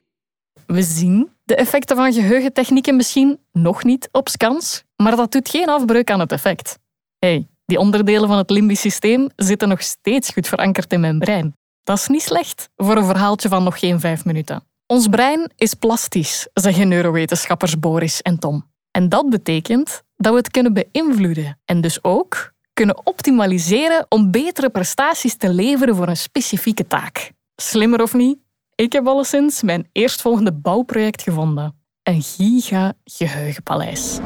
We 0.67 0.83
zien 0.83 1.31
de 1.45 1.55
effecten 1.55 1.97
van 1.97 2.13
geheugentechnieken 2.13 2.97
misschien 2.97 3.39
nog 3.53 3.85
niet 3.85 4.09
op 4.13 4.29
scans, 4.29 4.85
maar 4.97 5.17
dat 5.17 5.33
doet 5.33 5.49
geen 5.49 5.69
afbreuk 5.69 6.11
aan 6.11 6.21
het 6.21 6.33
effect. 6.33 6.79
hey, 7.19 7.47
die 7.67 7.79
onderdelen 7.79 8.29
van 8.29 8.39
het 8.39 8.51
limbisch 8.51 8.81
systeem 8.81 9.29
zitten 9.37 9.69
nog 9.69 9.83
steeds 9.83 10.31
goed 10.31 10.49
verankerd 10.49 10.93
in 10.93 11.01
mijn 11.01 11.19
brein. 11.19 11.55
Dat 11.87 11.99
is 11.99 12.07
niet 12.07 12.23
slecht 12.23 12.69
voor 12.77 12.97
een 12.97 13.05
verhaaltje 13.05 13.49
van 13.49 13.65
nog 13.65 13.79
geen 13.79 14.01
vijf 14.01 14.25
minuten. 14.25 14.63
Ons 14.87 15.09
brein 15.09 15.51
is 15.57 15.75
plastisch, 15.75 16.49
zeggen 16.53 16.89
neurowetenschappers 16.89 17.79
Boris 17.79 18.23
en 18.23 18.39
Tom. 18.39 18.71
En 18.91 19.09
dat 19.09 19.31
betekent 19.31 20.03
dat 20.17 20.33
we 20.33 20.39
het 20.39 20.51
kunnen 20.51 20.73
beïnvloeden 20.73 21.61
en 21.65 21.81
dus 21.81 22.05
ook 22.05 22.53
kunnen 22.73 23.07
optimaliseren 23.07 24.07
om 24.09 24.31
betere 24.31 24.71
prestaties 24.71 25.37
te 25.37 25.49
leveren 25.53 25.97
voor 25.97 26.09
een 26.09 26.17
specifieke 26.17 26.87
taak. 26.87 27.33
Slimmer 27.57 28.03
of 28.03 28.15
niet? 28.15 28.39
Ik 28.75 28.93
heb 28.93 29.07
alleszins 29.07 29.63
mijn 29.63 29.89
eerstvolgende 29.93 30.53
bouwproject 30.53 31.23
gevonden. 31.23 31.75
Een 32.03 32.23
giga-geheugenpaleis. 32.23 34.19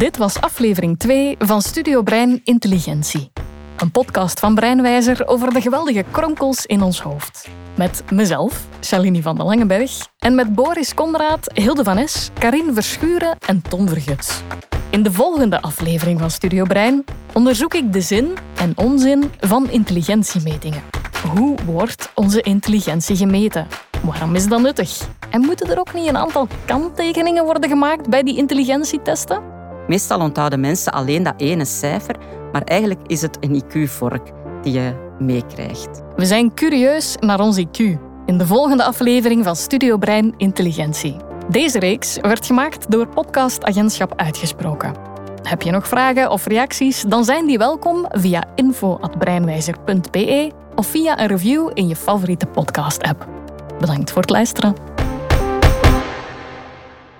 Dit 0.00 0.16
was 0.16 0.40
aflevering 0.40 0.98
2 0.98 1.36
van 1.38 1.62
Studio 1.62 2.02
Brein 2.02 2.40
Intelligentie. 2.44 3.32
Een 3.76 3.90
podcast 3.90 4.40
van 4.40 4.54
Breinwijzer 4.54 5.26
over 5.26 5.52
de 5.52 5.60
geweldige 5.60 6.04
kronkels 6.10 6.66
in 6.66 6.82
ons 6.82 7.00
hoofd. 7.00 7.48
Met 7.76 8.02
mezelf, 8.10 8.66
Shalini 8.82 9.22
van 9.22 9.36
den 9.36 9.46
Langenberg, 9.46 10.08
en 10.18 10.34
met 10.34 10.54
Boris 10.54 10.94
Konraad, 10.94 11.50
Hilde 11.54 11.84
van 11.84 11.98
Es, 11.98 12.30
Karin 12.38 12.74
Verschuren 12.74 13.38
en 13.46 13.62
Tom 13.62 13.88
Verguts. 13.88 14.42
In 14.90 15.02
de 15.02 15.12
volgende 15.12 15.60
aflevering 15.62 16.20
van 16.20 16.30
Studio 16.30 16.64
Brein 16.64 17.04
onderzoek 17.32 17.74
ik 17.74 17.92
de 17.92 18.00
zin 18.00 18.36
en 18.56 18.72
onzin 18.76 19.32
van 19.40 19.70
intelligentiemetingen. 19.70 20.82
Hoe 21.32 21.58
wordt 21.66 22.10
onze 22.14 22.40
intelligentie 22.40 23.16
gemeten? 23.16 23.66
Waarom 24.02 24.34
is 24.34 24.48
dat 24.48 24.60
nuttig? 24.60 25.08
En 25.30 25.40
moeten 25.40 25.70
er 25.70 25.78
ook 25.78 25.94
niet 25.94 26.08
een 26.08 26.16
aantal 26.16 26.46
kanttekeningen 26.64 27.44
worden 27.44 27.70
gemaakt 27.70 28.08
bij 28.08 28.22
die 28.22 28.36
intelligentietesten? 28.36 29.59
Meestal 29.90 30.20
onthouden 30.20 30.60
mensen 30.60 30.92
alleen 30.92 31.22
dat 31.22 31.34
ene 31.36 31.64
cijfer, 31.64 32.16
maar 32.52 32.62
eigenlijk 32.62 33.00
is 33.06 33.22
het 33.22 33.36
een 33.40 33.62
IQ-vork 33.62 34.32
die 34.62 34.72
je 34.72 34.94
meekrijgt. 35.18 36.02
We 36.16 36.26
zijn 36.26 36.54
curieus 36.54 37.16
naar 37.20 37.40
ons 37.40 37.64
IQ 37.64 37.78
in 38.26 38.38
de 38.38 38.46
volgende 38.46 38.84
aflevering 38.84 39.44
van 39.44 39.56
Studio 39.56 39.96
Brein 39.96 40.34
Intelligentie. 40.36 41.16
Deze 41.48 41.78
reeks 41.78 42.16
werd 42.20 42.46
gemaakt 42.46 42.90
door 42.90 43.08
Podcast 43.08 43.64
Agentschap 43.64 44.12
Uitgesproken. 44.16 44.94
Heb 45.42 45.62
je 45.62 45.70
nog 45.70 45.88
vragen 45.88 46.30
of 46.30 46.46
reacties? 46.46 47.02
Dan 47.02 47.24
zijn 47.24 47.46
die 47.46 47.58
welkom 47.58 48.06
via 48.10 48.44
info.breinwijzer.be 48.54 50.50
of 50.74 50.86
via 50.86 51.20
een 51.20 51.28
review 51.28 51.70
in 51.74 51.88
je 51.88 51.96
favoriete 51.96 52.46
podcast-app. 52.46 53.28
Bedankt 53.78 54.10
voor 54.10 54.20
het 54.20 54.30
luisteren. 54.30 54.74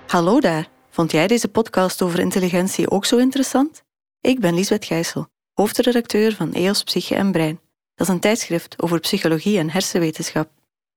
Hallo 0.07 0.41
daar. 0.41 0.80
Vond 1.01 1.13
jij 1.13 1.27
deze 1.27 1.49
podcast 1.49 2.03
over 2.03 2.19
intelligentie 2.19 2.91
ook 2.91 3.05
zo 3.05 3.17
interessant? 3.17 3.83
Ik 4.21 4.41
ben 4.41 4.55
Lisbeth 4.55 4.85
Gijssel, 4.85 5.27
hoofdredacteur 5.53 6.35
van 6.35 6.53
EOS 6.53 6.83
Psyche 6.83 7.15
en 7.15 7.33
Brein. 7.33 7.61
Dat 7.95 8.09
is 8.09 8.15
een 8.15 8.21
tijdschrift 8.21 8.83
over 8.83 9.01
psychologie 9.01 9.59
en 9.59 9.71
hersenwetenschap. 9.71 10.51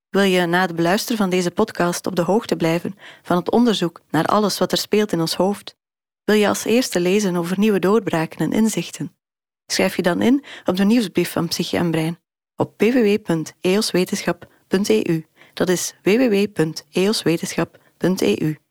Wil 0.09 0.21
je 0.21 0.45
na 0.45 0.61
het 0.61 0.75
beluisteren 0.75 1.17
van 1.17 1.29
deze 1.29 1.51
podcast 1.51 2.07
op 2.07 2.15
de 2.15 2.21
hoogte 2.21 2.55
blijven 2.55 2.95
van 3.21 3.37
het 3.37 3.51
onderzoek 3.51 4.01
naar 4.09 4.25
alles 4.25 4.57
wat 4.57 4.71
er 4.71 4.77
speelt 4.77 5.11
in 5.11 5.19
ons 5.19 5.35
hoofd? 5.35 5.75
Wil 6.23 6.35
je 6.35 6.47
als 6.47 6.65
eerste 6.65 6.99
lezen 6.99 7.35
over 7.35 7.59
nieuwe 7.59 7.79
doorbraken 7.79 8.39
en 8.39 8.51
inzichten? 8.51 9.15
Schrijf 9.65 9.95
je 9.95 10.01
dan 10.01 10.21
in 10.21 10.43
op 10.65 10.75
de 10.75 10.85
nieuwsbrief 10.85 11.31
van 11.31 11.47
Psyche 11.47 11.77
en 11.77 11.91
Brein 11.91 12.19
op 12.55 12.73
www.eoswetenschap.eu. 12.77 15.25
Dat 15.53 15.69
is 15.69 15.93
www.eoswetenschap.eu. 16.01 18.62